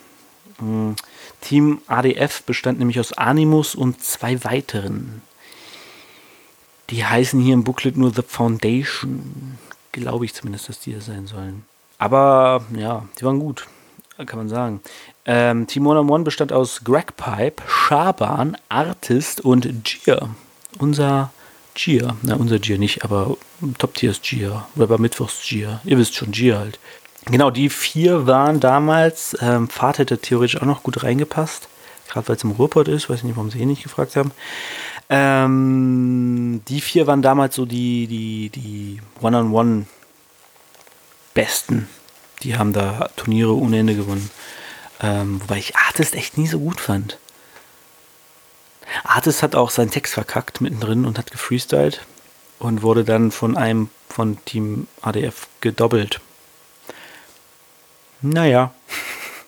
Hm. 0.59 0.95
Team 1.41 1.81
ADF 1.87 2.43
bestand 2.43 2.79
nämlich 2.79 2.99
aus 2.99 3.13
Animus 3.13 3.75
und 3.75 4.01
zwei 4.01 4.43
weiteren. 4.43 5.21
Die 6.89 7.05
heißen 7.05 7.39
hier 7.39 7.53
im 7.53 7.63
Booklet 7.63 7.97
nur 7.97 8.13
The 8.13 8.21
Foundation. 8.25 9.57
Glaube 9.91 10.25
ich 10.25 10.33
zumindest, 10.33 10.69
dass 10.69 10.79
die 10.79 10.93
das 10.93 11.05
sein 11.05 11.27
sollen. 11.27 11.65
Aber 11.97 12.65
ja, 12.75 13.05
die 13.19 13.25
waren 13.25 13.39
gut, 13.39 13.67
kann 14.25 14.39
man 14.39 14.49
sagen. 14.49 14.81
Ähm, 15.25 15.67
Team 15.67 15.85
One 15.85 15.99
on 15.99 16.09
One 16.09 16.23
bestand 16.23 16.53
aus 16.53 16.83
Greg 16.83 17.15
Pipe, 17.17 17.61
Schaban, 17.67 18.57
Artist 18.69 19.41
und 19.41 19.83
Gier 19.83 20.29
unser 20.79 21.31
Gier, 21.75 22.15
na 22.21 22.35
unser 22.35 22.59
Gier 22.59 22.77
nicht, 22.77 23.03
aber 23.03 23.35
Top-Tier 23.77 24.11
ist 24.11 24.23
Gier, 24.23 24.65
Rapper 24.77 24.99
Mittwochs 24.99 25.41
Gier, 25.47 25.79
ihr 25.83 25.97
wisst 25.97 26.15
schon, 26.15 26.31
Gier 26.31 26.59
halt. 26.59 26.79
Genau, 27.25 27.51
die 27.51 27.69
vier 27.69 28.27
waren 28.27 28.59
damals, 28.59 29.37
ähm, 29.41 29.69
Fahrt 29.69 29.97
hätte 29.97 30.17
theoretisch 30.17 30.61
auch 30.61 30.65
noch 30.65 30.83
gut 30.83 31.03
reingepasst, 31.03 31.69
gerade 32.09 32.27
weil 32.27 32.35
es 32.35 32.43
im 32.43 32.51
Ruhrpott 32.51 32.89
ist, 32.89 33.09
weiß 33.09 33.23
nicht, 33.23 33.37
warum 33.37 33.49
sie 33.49 33.61
eh 33.61 33.65
nicht 33.65 33.83
gefragt 33.83 34.15
haben. 34.15 34.31
Ähm, 35.09 36.61
die 36.67 36.81
vier 36.81 37.07
waren 37.07 37.21
damals 37.21 37.55
so 37.55 37.65
die, 37.65 38.07
die, 38.07 38.49
die 38.49 39.01
One-on-One-Besten. 39.21 41.87
Die 42.41 42.57
haben 42.57 42.73
da 42.73 43.09
Turniere 43.15 43.55
ohne 43.55 43.79
Ende 43.79 43.95
gewonnen. 43.95 44.29
Ähm, 45.01 45.41
wobei 45.41 45.57
ich 45.57 45.75
Artist 45.75 46.13
echt 46.15 46.37
nie 46.37 46.47
so 46.47 46.59
gut 46.59 46.79
fand. 46.81 47.17
Artis 49.03 49.43
hat 49.43 49.55
auch 49.55 49.69
seinen 49.69 49.91
Text 49.91 50.13
verkackt 50.13 50.61
mittendrin 50.61 51.05
und 51.05 51.17
hat 51.17 51.31
gefreestylt 51.31 52.01
und 52.59 52.81
wurde 52.81 53.03
dann 53.03 53.31
von 53.31 53.57
einem 53.57 53.89
von 54.09 54.43
Team 54.45 54.87
ADF 55.01 55.47
gedoppelt. 55.61 56.21
Naja, 58.21 58.73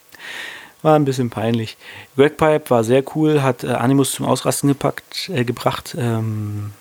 war 0.81 0.95
ein 0.95 1.05
bisschen 1.05 1.29
peinlich. 1.29 1.77
Greg 2.15 2.37
Pipe 2.37 2.69
war 2.69 2.83
sehr 2.83 3.03
cool, 3.15 3.41
hat 3.41 3.63
äh, 3.63 3.67
Animus 3.67 4.11
zum 4.11 4.25
Ausrasten 4.25 4.67
gepackt, 4.67 5.29
äh, 5.29 5.45
gebracht. 5.45 5.95
Ähm, 5.97 6.73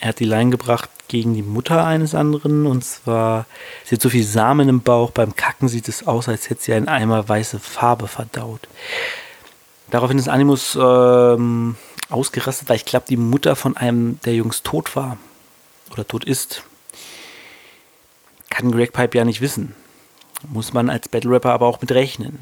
er 0.00 0.08
hat 0.08 0.20
die 0.20 0.24
Line 0.24 0.50
gebracht 0.50 0.90
gegen 1.08 1.34
die 1.34 1.42
Mutter 1.42 1.84
eines 1.84 2.14
anderen 2.14 2.66
und 2.66 2.84
zwar, 2.84 3.46
sie 3.84 3.96
hat 3.96 4.02
so 4.02 4.08
viel 4.08 4.24
Samen 4.24 4.68
im 4.68 4.80
Bauch, 4.80 5.10
beim 5.10 5.36
Kacken 5.36 5.68
sieht 5.68 5.88
es 5.88 6.06
aus, 6.06 6.28
als 6.28 6.48
hätte 6.48 6.62
sie 6.62 6.72
einen 6.72 6.88
Eimer 6.88 7.28
weiße 7.28 7.60
Farbe 7.60 8.08
verdaut. 8.08 8.66
Daraufhin 9.90 10.18
ist 10.18 10.28
Animus 10.28 10.76
ähm, 10.80 11.76
ausgerastet, 12.12 12.68
weil 12.68 12.76
ich 12.76 12.84
glaube, 12.84 13.06
die 13.08 13.16
Mutter 13.16 13.56
von 13.56 13.76
einem 13.76 14.20
der 14.24 14.34
Jungs 14.34 14.62
tot 14.62 14.94
war 14.96 15.18
oder 15.90 16.06
tot 16.06 16.24
ist. 16.24 16.62
Kann 18.50 18.70
Greg 18.70 18.92
Pipe 18.92 19.16
ja 19.16 19.24
nicht 19.24 19.40
wissen. 19.40 19.74
Muss 20.48 20.72
man 20.72 20.90
als 20.90 21.08
Battle 21.08 21.30
Rapper 21.30 21.52
aber 21.52 21.66
auch 21.66 21.80
mit 21.80 21.92
rechnen. 21.92 22.40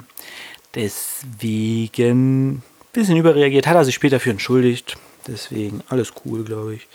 Deswegen 0.74 2.50
ein 2.50 2.62
bisschen 2.92 3.16
überreagiert, 3.16 3.66
hat 3.66 3.76
er 3.76 3.85
sich 3.85 3.94
später 3.94 4.20
für 4.20 4.30
entschuldigt. 4.30 4.96
Deswegen 5.26 5.83
alles 5.88 6.12
cool, 6.24 6.44
glaube 6.44 6.74
ich. 6.74 6.88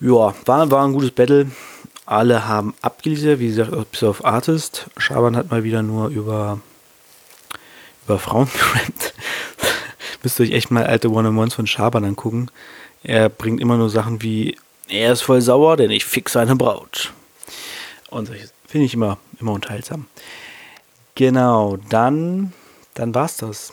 Ja, 0.00 0.34
war, 0.46 0.70
war 0.70 0.84
ein 0.84 0.92
gutes 0.92 1.10
Battle. 1.10 1.50
Alle 2.06 2.48
haben 2.48 2.74
abgeliefert, 2.80 3.38
wie 3.38 3.48
gesagt, 3.48 3.90
bis 3.90 4.02
auf 4.02 4.24
Artist. 4.24 4.86
Schaban 4.96 5.36
hat 5.36 5.50
mal 5.50 5.62
wieder 5.62 5.82
nur 5.82 6.08
über, 6.08 6.60
über 8.06 8.18
Frauen 8.18 8.48
gerannt 8.52 9.14
müsst 10.22 10.38
ihr 10.38 10.46
euch 10.46 10.52
echt 10.52 10.70
mal 10.70 10.84
alte 10.84 11.10
One-on-Ones 11.10 11.54
von 11.54 11.66
Schaban 11.66 12.04
angucken. 12.04 12.50
Er 13.02 13.28
bringt 13.28 13.60
immer 13.60 13.76
nur 13.76 13.90
Sachen 13.90 14.22
wie, 14.22 14.56
er 14.88 15.12
ist 15.12 15.22
voll 15.22 15.40
sauer, 15.40 15.76
denn 15.76 15.90
ich 15.90 16.04
fix 16.04 16.32
seine 16.32 16.56
Braut. 16.56 17.12
Und 18.10 18.26
solche 18.26 18.48
finde 18.66 18.86
ich 18.86 18.94
immer, 18.94 19.18
immer 19.40 19.52
unterhaltsam. 19.52 20.06
Genau, 21.14 21.76
dann, 21.88 22.52
dann 22.94 23.14
war's 23.14 23.36
das. 23.36 23.72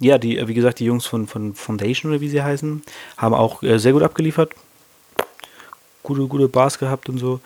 Ja, 0.00 0.18
die, 0.18 0.46
wie 0.46 0.54
gesagt, 0.54 0.78
die 0.78 0.84
Jungs 0.84 1.06
von, 1.06 1.26
von 1.26 1.54
Foundation 1.54 2.12
oder 2.12 2.20
wie 2.20 2.28
sie 2.28 2.42
heißen, 2.42 2.82
haben 3.16 3.34
auch 3.34 3.62
äh, 3.62 3.78
sehr 3.78 3.92
gut 3.92 4.02
abgeliefert. 4.02 4.52
Gute, 6.02 6.26
gute 6.26 6.48
Bars 6.48 6.78
gehabt 6.78 7.08
und 7.08 7.18
so. 7.18 7.40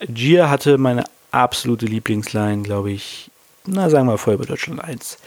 Gia 0.00 0.50
hatte 0.50 0.78
meine 0.78 1.04
absolute 1.32 1.86
Lieblingsline, 1.86 2.62
glaube 2.62 2.92
ich. 2.92 3.30
Na, 3.66 3.90
sagen 3.90 4.06
wir 4.06 4.18
Feuerwehr 4.18 4.46
Deutschland 4.46 4.82
1. 4.82 5.18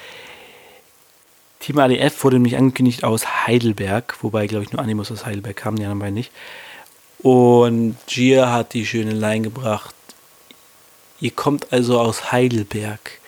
Team 1.67 1.79
ADF 1.79 2.23
wurde 2.23 2.37
nämlich 2.37 2.55
angekündigt 2.55 3.03
aus 3.03 3.45
Heidelberg, 3.45 4.15
wobei, 4.21 4.47
glaube 4.47 4.63
ich, 4.63 4.71
nur 4.71 4.81
Animus 4.81 5.11
aus 5.11 5.25
Heidelberg 5.25 5.57
kam, 5.57 5.75
die 5.75 5.83
anderen 5.83 5.99
beiden 5.99 6.13
nicht. 6.13 6.31
Und 7.19 7.97
Gia 8.07 8.53
hat 8.53 8.73
die 8.73 8.85
schöne 8.85 9.11
Line 9.11 9.41
gebracht. 9.41 9.93
Ihr 11.19 11.31
kommt 11.31 11.73
also 11.73 11.99
aus 11.99 12.31
Heidelberg. 12.31 13.19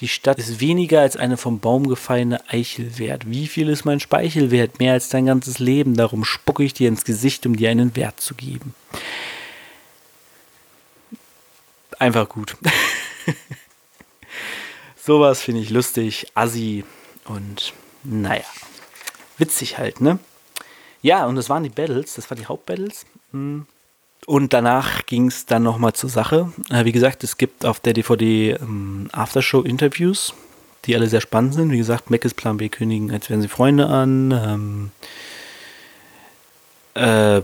Die 0.00 0.08
Stadt 0.08 0.40
ist 0.40 0.58
weniger 0.58 1.02
als 1.02 1.16
eine 1.16 1.36
vom 1.36 1.60
Baum 1.60 1.86
gefallene 1.86 2.40
Eichel 2.48 2.98
wert. 2.98 3.30
Wie 3.30 3.46
viel 3.46 3.68
ist 3.68 3.84
mein 3.84 4.00
Speichel 4.00 4.50
wert? 4.50 4.80
Mehr 4.80 4.94
als 4.94 5.08
dein 5.08 5.26
ganzes 5.26 5.60
Leben. 5.60 5.96
Darum 5.96 6.24
spucke 6.24 6.64
ich 6.64 6.74
dir 6.74 6.88
ins 6.88 7.04
Gesicht, 7.04 7.46
um 7.46 7.54
dir 7.54 7.70
einen 7.70 7.94
Wert 7.94 8.20
zu 8.20 8.34
geben. 8.34 8.74
Einfach 12.00 12.28
gut. 12.28 12.56
Sowas 15.00 15.42
finde 15.42 15.60
ich 15.60 15.70
lustig. 15.70 16.26
Assi 16.34 16.82
und 17.26 17.72
naja, 18.04 18.44
witzig 19.38 19.78
halt, 19.78 20.00
ne? 20.00 20.18
Ja, 21.02 21.26
und 21.26 21.36
das 21.36 21.50
waren 21.50 21.62
die 21.62 21.68
Battles, 21.68 22.14
das 22.14 22.30
waren 22.30 22.38
die 22.38 22.46
Hauptbattles. 22.46 23.04
Hm. 23.32 23.66
Und 24.26 24.52
danach 24.54 25.04
ging 25.04 25.26
es 25.26 25.44
dann 25.44 25.62
nochmal 25.62 25.92
zur 25.92 26.08
Sache. 26.08 26.52
Äh, 26.70 26.84
wie 26.86 26.92
gesagt, 26.92 27.24
es 27.24 27.36
gibt 27.36 27.66
auf 27.66 27.80
der 27.80 27.92
DVD 27.92 28.52
ähm, 28.52 29.08
Aftershow-Interviews, 29.12 30.32
die 30.86 30.94
alle 30.94 31.08
sehr 31.08 31.20
spannend 31.20 31.54
sind. 31.54 31.70
Wie 31.70 31.78
gesagt, 31.78 32.10
Mac 32.10 32.24
ist 32.24 32.36
Plan 32.36 32.56
B 32.56 32.70
kündigen, 32.70 33.10
als 33.10 33.28
wären 33.28 33.42
sie 33.42 33.48
Freunde 33.48 33.86
an. 33.86 34.30
Ähm, 34.30 34.90
äh, 36.94 37.42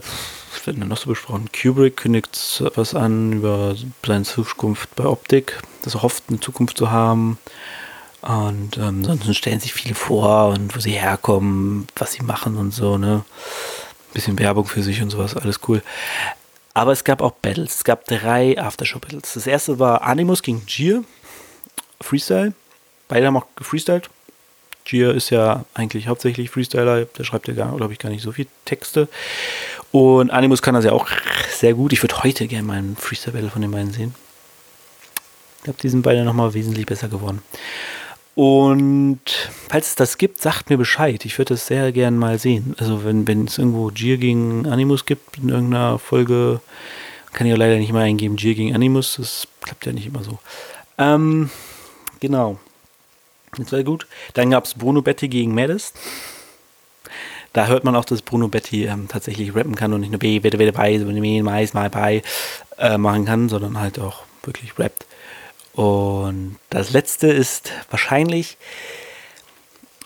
was 0.52 0.66
wird 0.66 0.78
denn 0.78 0.88
noch 0.88 0.96
so 0.96 1.10
besprochen? 1.10 1.50
Kubrick 1.52 1.98
kündigt 1.98 2.62
was 2.74 2.94
an 2.94 3.34
über 3.34 3.76
seine 4.04 4.24
Zukunft 4.24 4.94
bei 4.96 5.04
Optik, 5.04 5.60
dass 5.82 5.94
er 5.94 6.02
hofft, 6.02 6.24
eine 6.28 6.40
Zukunft 6.40 6.78
zu 6.78 6.90
haben. 6.90 7.38
Und 8.22 8.76
ähm, 8.76 8.98
ansonsten 8.98 9.34
stellen 9.34 9.60
sich 9.60 9.72
viele 9.72 9.94
vor 9.94 10.48
und 10.48 10.76
wo 10.76 10.80
sie 10.80 10.92
herkommen, 10.92 11.86
was 11.96 12.12
sie 12.12 12.22
machen 12.22 12.56
und 12.56 12.72
so, 12.72 12.98
ne? 12.98 13.24
Bisschen 14.12 14.38
Werbung 14.38 14.66
für 14.66 14.82
sich 14.82 15.00
und 15.00 15.10
sowas, 15.10 15.36
alles 15.36 15.60
cool. 15.68 15.82
Aber 16.74 16.92
es 16.92 17.04
gab 17.04 17.22
auch 17.22 17.32
Battles. 17.32 17.76
Es 17.76 17.84
gab 17.84 18.04
drei 18.04 18.58
Aftershow-Battles. 18.58 19.34
Das 19.34 19.46
erste 19.46 19.78
war 19.78 20.02
Animus 20.02 20.42
gegen 20.42 20.64
Gier. 20.66 21.04
Freestyle. 22.00 22.52
Beide 23.08 23.26
haben 23.26 23.36
auch 23.36 23.46
gefreestylt. 23.56 24.08
Gier 24.84 25.14
ist 25.14 25.30
ja 25.30 25.64
eigentlich 25.74 26.08
hauptsächlich 26.08 26.50
Freestyler, 26.50 27.04
der 27.04 27.24
schreibt 27.24 27.48
ja, 27.48 27.70
glaube 27.70 27.92
ich, 27.92 27.98
gar 27.98 28.08
nicht 28.08 28.22
so 28.22 28.32
viel 28.32 28.46
Texte. 28.64 29.08
Und 29.92 30.30
Animus 30.30 30.62
kann 30.62 30.74
das 30.74 30.84
ja 30.84 30.92
auch 30.92 31.08
sehr 31.52 31.74
gut. 31.74 31.92
Ich 31.92 32.02
würde 32.02 32.22
heute 32.22 32.46
gerne 32.46 32.66
mal 32.66 32.78
einen 32.78 32.96
Freestyle-Battle 32.96 33.50
von 33.50 33.62
den 33.62 33.70
beiden 33.70 33.92
sehen. 33.92 34.14
Ich 35.58 35.64
glaube, 35.64 35.78
die 35.82 35.88
sind 35.88 36.02
beide 36.02 36.24
nochmal 36.24 36.54
wesentlich 36.54 36.86
besser 36.86 37.08
geworden. 37.08 37.42
Und 38.34 39.20
falls 39.68 39.88
es 39.88 39.94
das 39.96 40.16
gibt, 40.16 40.40
sagt 40.40 40.70
mir 40.70 40.78
Bescheid. 40.78 41.24
Ich 41.24 41.36
würde 41.38 41.54
das 41.54 41.66
sehr 41.66 41.92
gern 41.92 42.16
mal 42.16 42.38
sehen. 42.38 42.74
Also 42.78 43.04
wenn, 43.04 43.46
es 43.46 43.58
irgendwo 43.58 43.88
Gier 43.88 44.18
gegen 44.18 44.66
Animus 44.66 45.04
gibt 45.04 45.38
in 45.38 45.48
irgendeiner 45.48 45.98
Folge, 45.98 46.60
kann 47.32 47.46
ich 47.46 47.52
auch 47.52 47.58
leider 47.58 47.76
nicht 47.76 47.92
mal 47.92 48.02
eingeben, 48.02 48.36
Gier 48.36 48.54
gegen 48.54 48.74
Animus. 48.74 49.16
Das 49.16 49.48
klappt 49.60 49.86
ja 49.86 49.92
nicht 49.92 50.06
immer 50.06 50.22
so. 50.22 50.38
Ähm, 50.96 51.50
genau. 52.20 52.58
Das 53.56 53.72
war 53.72 53.82
gut. 53.82 54.06
Dann 54.34 54.50
gab 54.50 54.64
es 54.64 54.74
Bruno 54.74 55.02
Betty 55.02 55.28
gegen 55.28 55.54
Madis. 55.54 55.92
Da 57.52 57.66
hört 57.66 57.82
man 57.82 57.96
auch, 57.96 58.04
dass 58.04 58.22
Bruno 58.22 58.46
Betty 58.46 58.84
ähm, 58.84 59.08
tatsächlich 59.08 59.54
rappen 59.56 59.74
kann 59.74 59.92
und 59.92 60.00
nicht 60.00 60.10
nur 60.10 60.20
B, 60.20 60.38
bitte, 60.38 60.56
bitte, 60.56 60.72
bei, 60.72 60.98
mais, 61.42 61.74
mal, 61.74 61.90
bei 61.90 62.22
äh, 62.78 62.96
machen 62.96 63.24
kann, 63.24 63.48
sondern 63.48 63.78
halt 63.78 63.98
auch 63.98 64.22
wirklich 64.44 64.78
rappt. 64.78 65.04
Und 65.72 66.58
das 66.68 66.90
letzte 66.90 67.28
ist 67.28 67.72
wahrscheinlich 67.90 68.56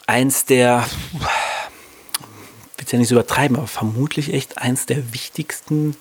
eins 0.06 0.44
der, 0.44 0.86
ich 1.12 1.20
will 2.78 2.84
es 2.84 2.92
ja 2.92 2.98
nicht 2.98 3.08
so 3.08 3.14
übertreiben, 3.14 3.56
aber 3.56 3.66
vermutlich 3.66 4.32
echt 4.32 4.58
eins 4.58 4.86
der 4.86 5.12
wichtigsten 5.12 5.96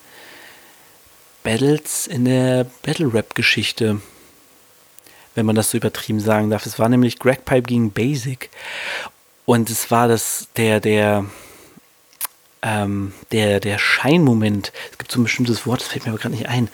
Battles 1.42 2.06
in 2.06 2.24
der 2.24 2.66
Battle-Rap-Geschichte 2.82 4.00
wenn 5.34 5.46
man 5.46 5.56
das 5.56 5.70
so 5.70 5.76
übertrieben 5.76 6.20
sagen 6.20 6.50
darf. 6.50 6.66
Es 6.66 6.78
war 6.78 6.88
nämlich 6.88 7.18
Greg 7.18 7.44
Pipe 7.44 7.62
gegen 7.62 7.90
Basic. 7.90 8.50
Und 9.46 9.68
es 9.68 9.90
war 9.90 10.08
das, 10.08 10.48
der, 10.56 10.80
der, 10.80 11.26
ähm, 12.62 13.12
der, 13.32 13.60
der 13.60 13.78
Scheinmoment. 13.78 14.72
Es 14.92 14.98
gibt 14.98 15.12
so 15.12 15.20
ein 15.20 15.24
bestimmtes 15.24 15.66
Wort, 15.66 15.80
das 15.80 15.88
fällt 15.88 16.04
mir 16.04 16.12
aber 16.12 16.20
gerade 16.20 16.34
nicht 16.34 16.48
ein. 16.48 16.68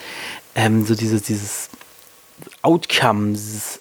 Ähm, 0.55 0.85
so 0.85 0.95
dieses, 0.95 1.23
dieses 1.23 1.70
Outcome, 2.63 3.33
dieses, 3.33 3.79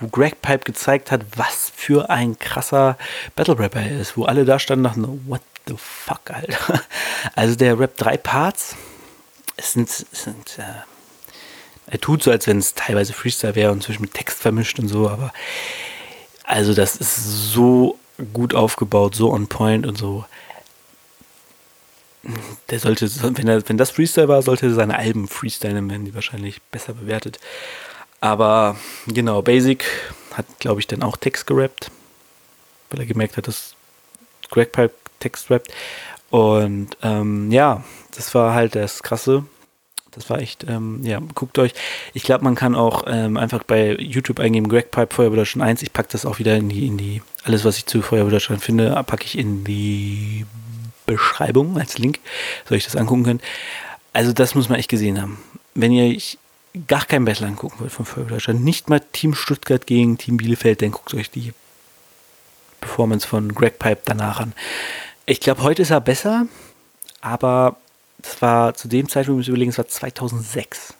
wo 0.00 0.08
Greg 0.08 0.40
Pipe 0.42 0.64
gezeigt 0.64 1.10
hat, 1.10 1.22
was 1.36 1.72
für 1.74 2.10
ein 2.10 2.38
krasser 2.38 2.96
Battle 3.36 3.58
Rapper 3.58 3.80
er 3.80 4.00
ist, 4.00 4.16
wo 4.16 4.24
alle 4.24 4.44
da 4.44 4.58
standen 4.58 4.86
und 4.86 4.90
dachten, 4.90 5.24
what 5.28 5.42
the 5.66 5.74
fuck, 5.76 6.30
Alter. 6.30 6.82
Also 7.34 7.54
der 7.54 7.78
Rap 7.78 7.96
drei 7.96 8.16
Parts. 8.16 8.76
Es 9.56 9.74
sind, 9.74 9.90
es 9.90 10.06
sind 10.10 10.58
äh, 10.58 10.62
er 11.90 12.00
tut 12.00 12.22
so, 12.22 12.30
als 12.30 12.46
wenn 12.46 12.58
es 12.58 12.74
teilweise 12.74 13.12
Freestyle 13.12 13.56
wäre 13.56 13.72
und 13.72 13.82
zwischen 13.82 14.02
mit 14.02 14.14
Text 14.14 14.38
vermischt 14.38 14.78
und 14.78 14.88
so, 14.88 15.08
aber 15.08 15.32
also 16.44 16.72
das 16.72 16.96
ist 16.96 17.52
so 17.52 17.98
gut 18.32 18.54
aufgebaut, 18.54 19.16
so 19.16 19.32
on 19.32 19.48
point 19.48 19.86
und 19.86 19.98
so. 19.98 20.24
Der 22.68 22.78
sollte, 22.78 23.08
wenn, 23.36 23.48
er, 23.48 23.66
wenn 23.68 23.78
das 23.78 23.90
Freestyle 23.90 24.28
war, 24.28 24.42
sollte 24.42 24.66
er 24.66 24.74
seine 24.74 24.98
Alben 24.98 25.26
freestylen, 25.26 25.88
werden 25.88 26.04
die 26.04 26.14
wahrscheinlich 26.14 26.60
besser 26.70 26.92
bewertet. 26.92 27.40
Aber 28.20 28.76
genau, 29.06 29.40
Basic 29.42 29.84
hat, 30.34 30.46
glaube 30.58 30.80
ich, 30.80 30.86
dann 30.86 31.02
auch 31.02 31.16
Text 31.16 31.46
gerappt, 31.46 31.90
weil 32.90 33.00
er 33.00 33.06
gemerkt 33.06 33.36
hat, 33.36 33.48
dass 33.48 33.74
Greg 34.50 34.72
Pipe 34.72 34.94
Text 35.20 35.50
rappt. 35.50 35.72
Und 36.30 36.96
ähm, 37.02 37.50
ja, 37.50 37.82
das 38.14 38.34
war 38.34 38.54
halt 38.54 38.74
das 38.74 39.02
Krasse. 39.02 39.44
Das 40.10 40.28
war 40.28 40.40
echt, 40.40 40.64
ähm, 40.68 41.00
ja, 41.04 41.20
guckt 41.34 41.58
euch. 41.58 41.72
Ich 42.14 42.24
glaube, 42.24 42.44
man 42.44 42.56
kann 42.56 42.74
auch 42.74 43.04
ähm, 43.06 43.36
einfach 43.36 43.62
bei 43.62 43.94
YouTube 43.94 44.40
eingeben, 44.40 44.68
Greg 44.68 44.90
Pipe 44.90 45.14
Feuerwehr 45.14 45.36
Deutschland 45.36 45.68
1. 45.68 45.82
Ich 45.82 45.92
packe 45.92 46.08
das 46.10 46.26
auch 46.26 46.38
wieder 46.38 46.56
in 46.56 46.68
die, 46.68 46.86
in 46.86 46.98
die, 46.98 47.22
alles, 47.44 47.64
was 47.64 47.78
ich 47.78 47.86
zu 47.86 48.02
Feuerwehr 48.02 48.32
Deutschland 48.32 48.62
finde, 48.62 48.90
packe 49.06 49.24
ich 49.24 49.38
in 49.38 49.64
die 49.64 50.46
Beschreibung 51.14 51.78
als 51.78 51.98
Link, 51.98 52.20
soll 52.68 52.78
ich 52.78 52.84
das 52.84 52.96
angucken 52.96 53.24
können. 53.24 53.40
Also, 54.12 54.32
das 54.32 54.54
muss 54.54 54.68
man 54.68 54.78
echt 54.78 54.90
gesehen 54.90 55.20
haben. 55.20 55.38
Wenn 55.74 55.92
ihr 55.92 56.20
gar 56.86 57.04
kein 57.04 57.24
Battle 57.24 57.46
angucken 57.46 57.80
wollt 57.80 57.92
von 57.92 58.04
Feuerwehr 58.04 58.36
Deutschland, 58.36 58.64
nicht 58.64 58.88
mal 58.88 59.00
Team 59.00 59.34
Stuttgart 59.34 59.86
gegen 59.86 60.18
Team 60.18 60.36
Bielefeld, 60.36 60.82
dann 60.82 60.92
guckt 60.92 61.14
euch 61.14 61.30
die 61.30 61.52
Performance 62.80 63.26
von 63.26 63.54
Greg 63.54 63.78
Pipe 63.78 64.02
danach 64.04 64.40
an. 64.40 64.52
Ich 65.26 65.40
glaube, 65.40 65.62
heute 65.62 65.82
ist 65.82 65.90
er 65.90 66.00
besser, 66.00 66.46
aber 67.20 67.76
das 68.18 68.40
war 68.42 68.74
zu 68.74 68.88
dem 68.88 69.08
Zeitpunkt, 69.08 69.38
muss 69.38 69.44
ich 69.44 69.50
überlegen, 69.50 69.70
es 69.70 69.78
war 69.78 69.88
2006. 69.88 70.94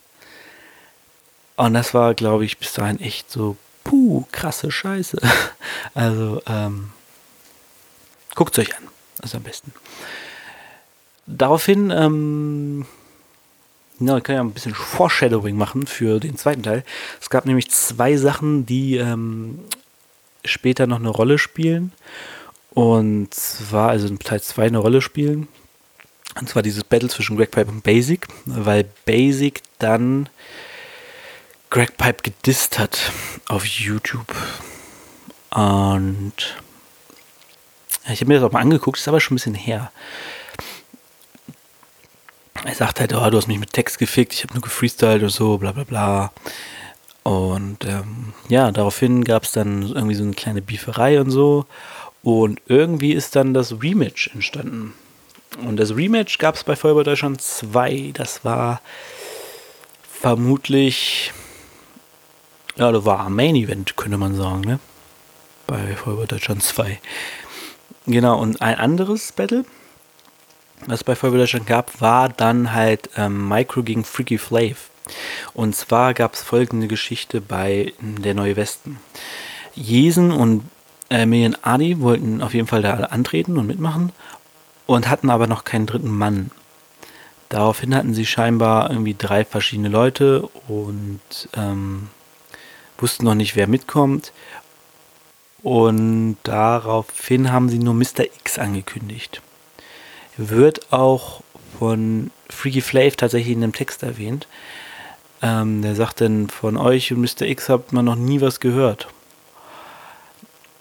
Und 1.57 1.75
das 1.75 1.95
war, 1.95 2.15
glaube 2.15 2.45
ich, 2.45 2.59
bis 2.59 2.73
dahin 2.73 3.01
echt 3.01 3.31
so, 3.31 3.57
puh, 3.85 4.25
krasse 4.33 4.71
Scheiße. 4.71 5.19
Also, 5.95 6.41
ähm, 6.47 6.93
guckt 8.35 8.57
es 8.57 8.67
euch 8.67 8.77
an. 8.77 8.85
Ist 9.23 9.35
am 9.35 9.43
besten. 9.43 9.73
Daraufhin, 11.27 11.91
ähm, 11.91 12.87
ja, 14.01 14.17
ich 14.17 14.25
kann 14.25 14.35
ja 14.35 14.41
ein 14.41 14.53
bisschen 14.53 14.75
Foreshadowing 14.75 15.57
machen 15.57 15.87
für 15.87 16.21
den 16.21 16.37
zweiten 16.37 16.63
Teil. 16.63 16.85
Es 17.21 17.31
gab 17.31 17.47
nämlich 17.47 17.71
zwei 17.71 18.17
Sachen, 18.17 18.67
die 18.67 18.97
ähm, 18.97 19.61
später 20.45 20.87
noch 20.87 20.99
eine 20.99 21.11
Rolle 21.11 21.39
spielen. 21.39 21.93
Und 22.71 23.35
zwar, 23.35 23.91
also 23.91 24.07
in 24.07 24.19
Teil 24.19 24.41
2 24.41 24.67
eine 24.67 24.79
Rolle 24.79 25.03
spielen. 25.03 25.49
Und 26.39 26.49
zwar 26.49 26.63
dieses 26.63 26.85
Battle 26.85 27.09
zwischen 27.09 27.37
Greg 27.37 27.51
Pipe 27.51 27.71
und 27.71 27.83
Basic, 27.83 28.27
weil 28.47 28.85
Basic 29.05 29.63
dann 29.79 30.29
Greg 31.71 31.97
Pipe 31.97 32.23
gedisst 32.23 32.79
hat 32.79 33.13
auf 33.49 33.65
YouTube. 33.67 34.35
Und 35.51 36.33
ich 38.09 38.21
habe 38.21 38.29
mir 38.29 38.41
das 38.41 38.49
auch 38.49 38.53
mal 38.53 38.61
angeguckt, 38.61 38.99
ist 38.99 39.09
aber 39.09 39.21
schon 39.21 39.35
ein 39.35 39.37
bisschen 39.37 39.55
her. 39.55 39.91
Er 42.65 42.75
sagt 42.75 43.01
halt, 43.01 43.15
oh, 43.15 43.31
du 43.31 43.37
hast 43.37 43.49
mich 43.49 43.59
mit 43.59 43.73
Text 43.73 43.99
gefickt, 43.99 44.35
ich 44.35 44.43
habe 44.43 44.55
nur 44.55 44.63
gefreestylt 44.63 45.23
und 45.23 45.31
so, 45.31 45.59
bla 45.59 45.73
bla 45.73 45.85
bla. 45.85 46.33
Und 47.23 47.85
ähm, 47.85 48.33
ja, 48.49 48.71
daraufhin 48.71 49.25
gab 49.25 49.45
es 49.45 49.53
dann 49.53 49.83
irgendwie 49.83 50.15
so 50.15 50.23
eine 50.23 50.33
kleine 50.33 50.63
Bieferei 50.63 51.21
und 51.21 51.31
so. 51.31 51.67
Und 52.23 52.61
irgendwie 52.67 53.13
ist 53.13 53.37
dann 53.37 53.55
das 53.55 53.83
Rematch 53.83 54.31
entstanden. 54.35 54.95
Und 55.67 55.79
das 55.79 55.97
Rematch 55.97 56.39
gab 56.39 56.55
es 56.55 56.65
bei 56.65 56.77
Feuerwehr 56.77 57.05
Deutschland 57.05 57.41
2. 57.41 58.13
Das 58.15 58.45
war 58.45 58.81
vermutlich, 60.11 61.33
ja, 62.77 62.93
das 62.93 63.05
war 63.05 63.27
ein 63.27 63.33
Main 63.33 63.57
Event, 63.57 63.97
könnte 63.97 64.19
man 64.19 64.35
sagen, 64.35 64.61
ne? 64.61 64.81
Bei 65.67 65.97
Feuerwehr 65.97 66.27
Deutschland 66.27 66.63
2. 66.63 67.01
Genau, 68.07 68.39
und 68.41 68.63
ein 68.63 68.77
anderes 68.77 69.33
Battle, 69.33 69.65
was 70.87 71.01
es 71.01 71.05
bei 71.05 71.15
Feuerwehr 71.15 71.41
Deutschland 71.41 71.67
gab, 71.67 72.01
war 72.01 72.29
dann 72.29 72.73
halt 72.73 73.11
ähm, 73.17 73.49
Micro 73.49 73.83
gegen 73.83 74.05
Freaky 74.05 74.39
Flav. 74.39 74.91
Und 75.55 75.77
zwar 75.77 76.15
gab 76.15 76.35
es 76.35 76.43
folgende 76.43 76.89
Geschichte 76.89 77.41
bei 77.41 77.93
der 78.01 78.35
Neue 78.35 78.57
Westen. 78.57 78.99
Jesen 79.75 80.31
und 80.33 80.65
äh, 81.11 81.27
Million 81.27 81.57
Adi 81.63 82.01
wollten 82.01 82.43
auf 82.43 82.55
jeden 82.55 82.69
Fall 82.69 82.83
da 82.83 82.95
antreten 82.95 83.59
und 83.59 83.67
mitmachen 83.67 84.13
und 84.87 85.09
hatten 85.09 85.31
aber 85.31 85.47
noch 85.47 85.65
keinen 85.65 85.87
dritten 85.87 86.11
Mann. 86.11 86.51
Daraufhin 87.49 87.95
hatten 87.95 88.15
sie 88.15 88.27
scheinbar 88.27 88.91
irgendwie 88.91 89.17
drei 89.19 89.45
verschiedene 89.45 89.89
Leute 89.89 90.43
und 90.69 91.21
ähm, 91.55 92.09
wussten 92.99 93.25
noch 93.25 93.35
nicht, 93.35 93.57
wer 93.57 93.67
mitkommt. 93.67 94.33
Und 95.63 96.37
daraufhin 96.43 97.53
haben 97.53 97.69
sie 97.69 97.79
nur 97.79 97.95
Mr. 97.95 98.25
X 98.41 98.59
angekündigt. 98.59 99.43
Wird 100.37 100.93
auch 100.93 101.43
von 101.79 102.31
Freaky 102.49 102.81
Flav 102.81 103.17
tatsächlich 103.17 103.55
in 103.55 103.61
dem 103.61 103.73
Text 103.73 104.03
erwähnt. 104.03 104.47
Ähm, 105.43 105.83
der 105.83 105.95
sagt 105.95 106.21
dann, 106.21 106.49
von 106.49 106.77
euch 106.77 107.13
und 107.13 107.21
Mr. 107.21 107.43
X 107.43 107.69
habt 107.69 107.93
man 107.93 108.05
noch 108.05 108.17
nie 108.17 108.41
was 108.41 108.61
gehört. 108.61 109.09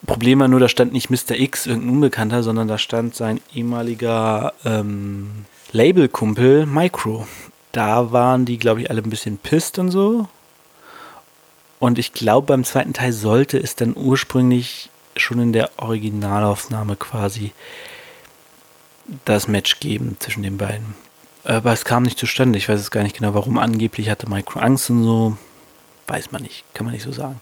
Problem 0.05 0.39
war 0.39 0.47
nur, 0.47 0.59
da 0.59 0.69
stand 0.69 0.93
nicht 0.93 1.09
Mr. 1.09 1.37
X, 1.37 1.65
irgendein 1.65 1.91
Unbekannter, 1.95 2.43
sondern 2.43 2.67
da 2.67 2.77
stand 2.77 3.15
sein 3.15 3.41
ehemaliger 3.53 4.53
ähm, 4.65 5.45
Labelkumpel 5.71 6.65
Micro. 6.65 7.27
Da 7.71 8.11
waren 8.11 8.45
die, 8.45 8.57
glaube 8.57 8.81
ich, 8.81 8.89
alle 8.89 9.01
ein 9.01 9.09
bisschen 9.09 9.37
pisst 9.37 9.77
und 9.77 9.91
so. 9.91 10.27
Und 11.79 11.97
ich 11.97 12.13
glaube, 12.13 12.47
beim 12.47 12.63
zweiten 12.63 12.93
Teil 12.93 13.13
sollte 13.13 13.57
es 13.57 13.75
dann 13.75 13.95
ursprünglich 13.95 14.89
schon 15.15 15.39
in 15.39 15.53
der 15.53 15.71
Originalaufnahme 15.77 16.95
quasi 16.95 17.53
das 19.25 19.47
Match 19.47 19.79
geben 19.79 20.17
zwischen 20.19 20.43
den 20.43 20.57
beiden. 20.57 20.95
Aber 21.43 21.73
es 21.73 21.85
kam 21.85 22.03
nicht 22.03 22.19
zustande. 22.19 22.57
Ich 22.57 22.69
weiß 22.69 22.79
es 22.79 22.91
gar 22.91 23.03
nicht 23.03 23.17
genau, 23.17 23.33
warum. 23.33 23.57
Angeblich 23.57 24.09
hatte 24.09 24.29
Micro 24.29 24.59
Angst 24.59 24.89
und 24.89 25.03
so. 25.03 25.37
Weiß 26.07 26.31
man 26.31 26.41
nicht. 26.41 26.63
Kann 26.73 26.85
man 26.85 26.93
nicht 26.93 27.03
so 27.03 27.11
sagen. 27.11 27.39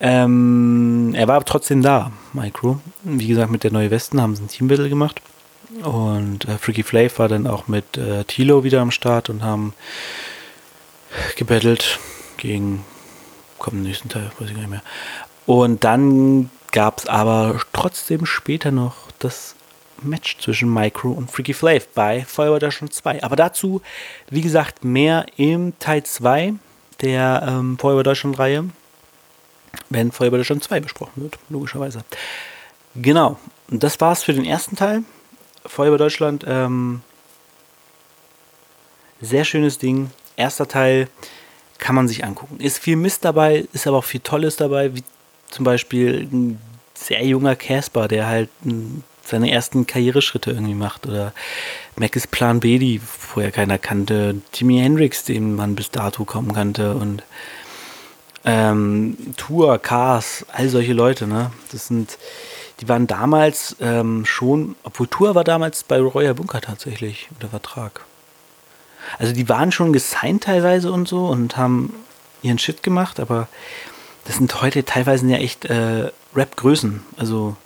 Ähm, 0.00 1.14
er 1.14 1.28
war 1.28 1.44
trotzdem 1.44 1.82
da, 1.82 2.10
Micro. 2.32 2.80
Wie 3.04 3.28
gesagt, 3.28 3.50
mit 3.50 3.64
der 3.64 3.72
Neue 3.72 3.90
Westen 3.90 4.20
haben 4.20 4.34
sie 4.34 4.42
ein 4.42 4.48
Teambattle 4.48 4.88
gemacht. 4.88 5.20
Und 5.82 6.46
äh, 6.46 6.58
Freaky 6.58 6.82
Flav 6.82 7.18
war 7.18 7.28
dann 7.28 7.46
auch 7.46 7.68
mit 7.68 7.96
äh, 7.96 8.24
Tilo 8.24 8.64
wieder 8.64 8.80
am 8.80 8.90
Start 8.90 9.30
und 9.30 9.42
haben 9.42 9.74
gebettelt 11.36 11.98
gegen, 12.38 12.84
kommt 13.60 13.76
im 13.76 13.82
nächsten 13.84 14.08
Teil, 14.08 14.32
weiß 14.38 14.48
ich 14.48 14.54
gar 14.54 14.62
nicht 14.62 14.70
mehr. 14.70 14.82
Und 15.46 15.84
dann 15.84 16.50
gab 16.72 16.98
es 16.98 17.06
aber 17.06 17.60
trotzdem 17.72 18.26
später 18.26 18.72
noch 18.72 18.96
das 19.20 19.54
Match 20.02 20.38
zwischen 20.38 20.72
Micro 20.72 21.10
und 21.10 21.30
Freaky 21.30 21.54
Flav 21.54 21.86
bei 21.94 22.24
Feuerwehr 22.24 22.58
Deutschland 22.58 22.92
2. 22.92 23.22
Aber 23.22 23.36
dazu, 23.36 23.82
wie 24.30 24.40
gesagt, 24.40 24.84
mehr 24.84 25.26
im 25.36 25.78
Teil 25.78 26.02
2 26.02 26.54
der 27.00 27.46
ähm, 27.46 27.78
Feuerwehr 27.78 28.02
Deutschland 28.02 28.38
Reihe, 28.38 28.70
wenn 29.88 30.12
Feuerwehr 30.12 30.38
Deutschland 30.38 30.64
2 30.64 30.80
besprochen 30.80 31.22
wird, 31.22 31.38
logischerweise. 31.48 32.00
Genau, 32.94 33.38
das 33.68 34.00
war's 34.00 34.22
für 34.22 34.32
den 34.32 34.44
ersten 34.44 34.76
Teil. 34.76 35.04
Feuerwehr 35.66 35.98
Deutschland, 35.98 36.44
ähm, 36.46 37.02
sehr 39.20 39.44
schönes 39.44 39.78
Ding. 39.78 40.10
Erster 40.36 40.66
Teil 40.66 41.08
kann 41.80 41.94
man 41.94 42.08
sich 42.08 42.24
angucken. 42.24 42.60
Ist 42.60 42.78
viel 42.78 42.96
Mist 42.96 43.24
dabei, 43.24 43.66
ist 43.72 43.86
aber 43.86 43.98
auch 43.98 44.04
viel 44.04 44.20
Tolles 44.20 44.56
dabei, 44.56 44.94
wie 44.94 45.02
zum 45.50 45.64
Beispiel 45.64 46.28
ein 46.30 46.60
sehr 46.94 47.24
junger 47.24 47.56
Casper, 47.56 48.06
der 48.06 48.26
halt 48.26 48.50
seine 49.24 49.50
ersten 49.50 49.86
Karriereschritte 49.86 50.50
irgendwie 50.50 50.74
macht. 50.74 51.06
Oder 51.06 51.32
Mac 51.96 52.14
ist 52.16 52.30
Plan 52.30 52.60
B, 52.60 52.78
die 52.78 52.98
vorher 52.98 53.50
keiner 53.50 53.78
kannte. 53.78 54.40
Jimi 54.54 54.78
Hendrix, 54.78 55.24
den 55.24 55.54
man 55.56 55.74
bis 55.74 55.90
dato 55.90 56.24
kaum 56.24 56.52
kannte. 56.52 56.94
Und 56.94 57.22
ähm, 58.44 59.16
Tour, 59.36 59.78
Cars, 59.78 60.44
all 60.52 60.68
solche 60.68 60.92
Leute, 60.92 61.26
ne? 61.26 61.50
Das 61.72 61.86
sind, 61.86 62.18
die 62.80 62.88
waren 62.88 63.06
damals 63.06 63.76
ähm, 63.80 64.24
schon, 64.26 64.76
obwohl 64.82 65.06
Tour 65.06 65.34
war 65.34 65.44
damals 65.44 65.82
bei 65.84 65.98
Royer 66.00 66.34
Bunker 66.34 66.60
tatsächlich 66.60 67.28
unter 67.34 67.48
Vertrag. 67.48 68.04
Also 69.18 69.32
die 69.32 69.48
waren 69.48 69.72
schon 69.72 69.92
gesigned 69.92 70.44
teilweise 70.44 70.92
und 70.92 71.08
so 71.08 71.26
und 71.26 71.56
haben 71.56 71.94
ihren 72.42 72.58
Shit 72.58 72.82
gemacht, 72.82 73.20
aber 73.20 73.48
das 74.24 74.36
sind 74.36 74.60
heute 74.60 74.84
teilweise 74.84 75.26
ja 75.26 75.38
echt 75.38 75.64
äh, 75.66 76.10
Rap-Größen. 76.34 77.02
Also 77.16 77.56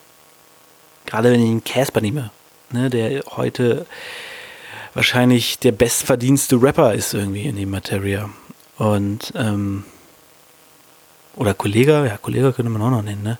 gerade 1.06 1.30
wenn 1.30 1.40
ich 1.42 1.50
einen 1.50 1.64
Casper 1.64 2.00
nehme, 2.00 2.30
ne, 2.70 2.90
der 2.90 3.22
heute 3.36 3.86
wahrscheinlich 4.94 5.58
der 5.58 5.72
bestverdienste 5.72 6.60
Rapper 6.60 6.94
ist 6.94 7.14
irgendwie 7.14 7.44
in 7.44 7.56
dem 7.56 7.70
Materia. 7.70 8.30
Und 8.78 9.32
ähm, 9.36 9.84
oder 11.36 11.54
Kollege, 11.54 12.06
ja, 12.06 12.16
Kollege 12.16 12.52
könnte 12.52 12.70
man 12.70 12.82
auch 12.82 12.90
noch 12.90 13.02
nennen, 13.02 13.22
ne? 13.22 13.38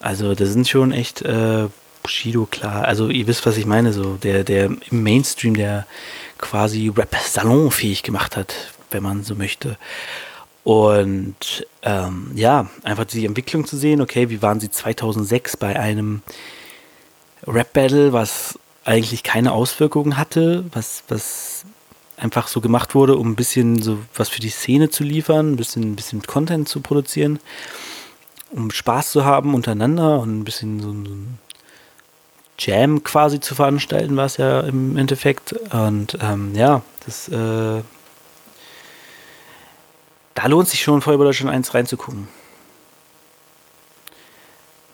Also 0.00 0.34
das 0.34 0.48
sind 0.48 0.66
schon 0.66 0.92
echt 0.92 1.22
äh, 1.22 1.68
Bushido, 2.02 2.46
klar. 2.50 2.84
Also 2.84 3.08
ihr 3.08 3.26
wisst, 3.26 3.46
was 3.46 3.56
ich 3.56 3.66
meine, 3.66 3.92
so 3.92 4.16
der, 4.16 4.44
der 4.44 4.64
im 4.64 5.02
Mainstream, 5.02 5.54
der 5.54 5.86
quasi 6.42 6.92
Rap 6.94 7.16
salonfähig 7.16 8.02
gemacht 8.02 8.36
hat, 8.36 8.54
wenn 8.90 9.02
man 9.02 9.24
so 9.24 9.34
möchte. 9.34 9.78
Und 10.64 11.66
ähm, 11.82 12.30
ja, 12.34 12.68
einfach 12.82 13.06
die 13.06 13.24
Entwicklung 13.24 13.66
zu 13.66 13.78
sehen, 13.78 14.02
okay, 14.02 14.28
wie 14.28 14.42
waren 14.42 14.60
sie 14.60 14.70
2006 14.70 15.56
bei 15.56 15.78
einem 15.78 16.20
Rap-Battle, 17.46 18.12
was 18.12 18.58
eigentlich 18.84 19.22
keine 19.22 19.52
Auswirkungen 19.52 20.16
hatte, 20.16 20.64
was, 20.72 21.04
was 21.08 21.64
einfach 22.16 22.48
so 22.48 22.60
gemacht 22.60 22.94
wurde, 22.94 23.16
um 23.16 23.30
ein 23.30 23.36
bisschen 23.36 23.82
so 23.82 23.98
was 24.14 24.28
für 24.28 24.40
die 24.40 24.50
Szene 24.50 24.90
zu 24.90 25.02
liefern, 25.02 25.52
ein 25.52 25.56
bisschen, 25.56 25.92
ein 25.92 25.96
bisschen 25.96 26.22
Content 26.22 26.68
zu 26.68 26.80
produzieren, 26.80 27.40
um 28.50 28.70
Spaß 28.70 29.10
zu 29.10 29.24
haben 29.24 29.54
untereinander 29.54 30.20
und 30.20 30.38
ein 30.38 30.44
bisschen 30.44 30.80
so 30.80 30.90
ein 30.90 31.38
Jam 32.58 33.02
quasi 33.02 33.40
zu 33.40 33.54
veranstalten, 33.54 34.16
war 34.16 34.26
es 34.26 34.36
ja 34.36 34.60
im 34.60 34.96
Endeffekt. 34.96 35.52
Und 35.72 36.18
ähm, 36.20 36.54
ja, 36.54 36.82
das 37.04 37.28
äh, 37.28 37.82
da 40.34 40.46
lohnt 40.46 40.68
sich 40.68 40.82
schon 40.82 41.02
Feuerwehr 41.02 41.26
Deutschland 41.26 41.54
1 41.54 41.74
reinzugucken. 41.74 42.28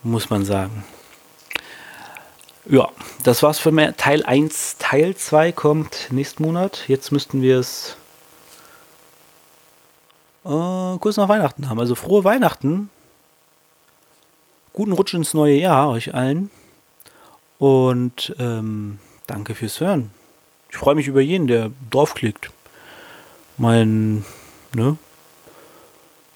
Muss 0.02 0.30
man 0.30 0.44
sagen. 0.44 0.84
Ja, 2.66 2.88
das 3.24 3.42
war's 3.42 3.58
für 3.58 3.72
mehr. 3.72 3.96
Teil 3.96 4.24
1. 4.24 4.76
Teil 4.78 5.16
2 5.16 5.52
kommt 5.52 6.08
nächsten 6.10 6.42
Monat. 6.42 6.84
Jetzt 6.86 7.12
müssten 7.12 7.40
wir 7.40 7.58
es 7.58 7.96
äh, 10.44 10.98
kurz 10.98 11.16
nach 11.16 11.28
Weihnachten 11.28 11.68
haben. 11.68 11.80
Also 11.80 11.94
frohe 11.94 12.24
Weihnachten. 12.24 12.90
Guten 14.72 14.92
Rutsch 14.92 15.14
ins 15.14 15.34
neue 15.34 15.54
Jahr 15.54 15.88
euch 15.88 16.14
allen. 16.14 16.50
Und 17.58 18.34
ähm, 18.38 18.98
danke 19.26 19.54
fürs 19.54 19.80
Hören. 19.80 20.10
Ich 20.70 20.76
freue 20.76 20.94
mich 20.94 21.08
über 21.08 21.20
jeden, 21.20 21.46
der 21.46 21.70
draufklickt. 21.90 22.50
Mein, 23.56 24.24
ne? 24.72 24.96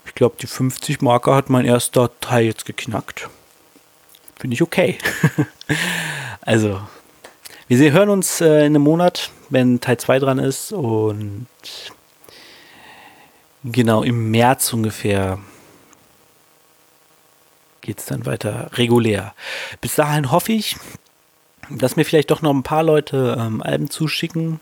Ich 0.04 0.14
glaube, 0.14 0.36
die 0.40 0.46
50 0.46 1.00
Marker 1.00 1.34
hat 1.34 1.48
mein 1.48 1.64
erster 1.64 2.10
Teil 2.20 2.46
jetzt 2.46 2.64
geknackt. 2.64 3.28
Finde 4.36 4.54
ich 4.54 4.62
okay. 4.62 4.98
also, 6.40 6.80
wir 7.68 7.92
hören 7.92 8.08
uns 8.08 8.40
äh, 8.40 8.60
in 8.60 8.74
einem 8.74 8.82
Monat, 8.82 9.30
wenn 9.48 9.80
Teil 9.80 9.98
2 9.98 10.18
dran 10.18 10.38
ist. 10.38 10.72
Und 10.72 11.46
genau 13.62 14.02
im 14.02 14.30
März 14.30 14.72
ungefähr 14.72 15.38
geht 17.80 17.98
es 17.98 18.06
dann 18.06 18.26
weiter 18.26 18.70
regulär. 18.74 19.34
Bis 19.80 19.94
dahin 19.94 20.30
hoffe 20.30 20.52
ich, 20.52 20.76
dass 21.78 21.96
mir 21.96 22.04
vielleicht 22.04 22.30
doch 22.30 22.42
noch 22.42 22.52
ein 22.52 22.62
paar 22.62 22.82
Leute 22.82 23.36
ähm, 23.38 23.62
Alben 23.62 23.90
zuschicken, 23.90 24.60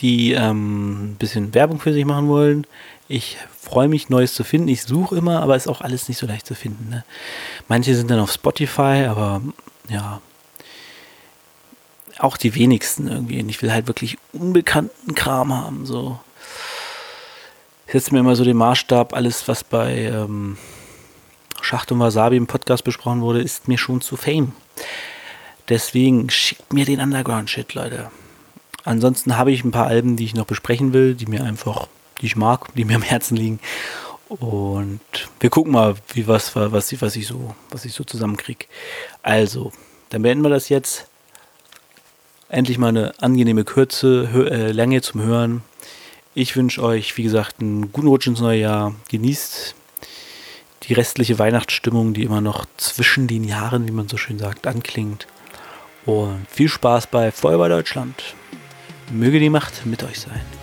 die 0.00 0.32
ähm, 0.32 1.12
ein 1.12 1.16
bisschen 1.16 1.54
Werbung 1.54 1.80
für 1.80 1.92
sich 1.92 2.04
machen 2.04 2.28
wollen. 2.28 2.66
Ich 3.08 3.36
freue 3.60 3.88
mich, 3.88 4.08
Neues 4.08 4.34
zu 4.34 4.44
finden. 4.44 4.68
Ich 4.68 4.82
suche 4.82 5.16
immer, 5.16 5.42
aber 5.42 5.56
ist 5.56 5.68
auch 5.68 5.80
alles 5.80 6.08
nicht 6.08 6.18
so 6.18 6.26
leicht 6.26 6.46
zu 6.46 6.54
finden. 6.54 6.88
Ne? 6.90 7.04
Manche 7.68 7.94
sind 7.94 8.10
dann 8.10 8.20
auf 8.20 8.32
Spotify, 8.32 9.06
aber 9.08 9.42
ja, 9.88 10.20
auch 12.18 12.36
die 12.36 12.54
wenigsten 12.54 13.08
irgendwie. 13.08 13.42
Und 13.42 13.48
ich 13.48 13.60
will 13.62 13.72
halt 13.72 13.86
wirklich 13.86 14.18
unbekannten 14.32 15.14
Kram 15.14 15.52
haben. 15.52 15.86
So. 15.86 16.20
Ich 17.86 17.92
setze 17.92 18.12
mir 18.14 18.20
immer 18.20 18.36
so 18.36 18.44
den 18.44 18.56
Maßstab, 18.56 19.14
alles, 19.14 19.48
was 19.48 19.64
bei 19.64 20.04
ähm, 20.04 20.56
Schacht 21.60 21.90
und 21.92 22.00
Wasabi 22.00 22.36
im 22.36 22.46
Podcast 22.46 22.84
besprochen 22.84 23.20
wurde, 23.20 23.40
ist 23.40 23.68
mir 23.68 23.78
schon 23.78 24.00
zu 24.00 24.16
Fame. 24.16 24.52
Deswegen 25.70 26.28
schickt 26.30 26.72
mir 26.72 26.84
den 26.84 27.00
Underground-Shit, 27.00 27.74
Leute. 27.74 28.10
Ansonsten 28.84 29.38
habe 29.38 29.52
ich 29.52 29.64
ein 29.64 29.70
paar 29.70 29.86
Alben, 29.86 30.16
die 30.16 30.24
ich 30.24 30.34
noch 30.34 30.46
besprechen 30.46 30.92
will, 30.92 31.14
die 31.14 31.26
mir 31.26 31.44
einfach, 31.44 31.86
die 32.20 32.26
ich 32.26 32.34
mag, 32.34 32.74
die 32.74 32.84
mir 32.84 32.96
am 32.96 33.02
Herzen 33.02 33.36
liegen. 33.36 33.60
Und 34.28 35.00
wir 35.38 35.48
gucken 35.48 35.72
mal, 35.72 35.94
wie 36.12 36.26
was, 36.26 36.56
was, 36.56 37.00
was 37.00 37.16
ich 37.16 37.26
so, 37.26 37.54
was 37.70 37.84
ich 37.84 37.92
so 37.92 38.02
zusammenkriege. 38.02 38.66
Also, 39.22 39.72
dann 40.08 40.22
beenden 40.22 40.44
wir 40.44 40.50
das 40.50 40.68
jetzt. 40.68 41.06
Endlich 42.48 42.78
mal 42.78 42.88
eine 42.88 43.14
angenehme 43.20 43.64
Kürze, 43.64 44.28
äh, 44.50 44.72
Länge 44.72 45.02
zum 45.02 45.22
Hören. 45.22 45.62
Ich 46.34 46.56
wünsche 46.56 46.82
euch, 46.82 47.16
wie 47.16 47.22
gesagt, 47.22 47.60
einen 47.60 47.92
guten 47.92 48.08
Rutsch 48.08 48.26
ins 48.26 48.40
neue 48.40 48.60
Jahr. 48.60 48.94
Genießt 49.08 49.76
die 50.84 50.94
restliche 50.94 51.38
Weihnachtsstimmung, 51.38 52.12
die 52.12 52.24
immer 52.24 52.40
noch 52.40 52.66
zwischen 52.76 53.28
den 53.28 53.44
Jahren, 53.44 53.86
wie 53.86 53.92
man 53.92 54.08
so 54.08 54.16
schön 54.16 54.40
sagt, 54.40 54.66
anklingt. 54.66 55.28
Und 56.06 56.46
viel 56.48 56.68
Spaß 56.68 57.06
bei 57.08 57.30
Feuerwehr 57.30 57.68
Deutschland. 57.68 58.34
Möge 59.10 59.38
die 59.38 59.50
Macht 59.50 59.86
mit 59.86 60.02
euch 60.02 60.20
sein. 60.20 60.59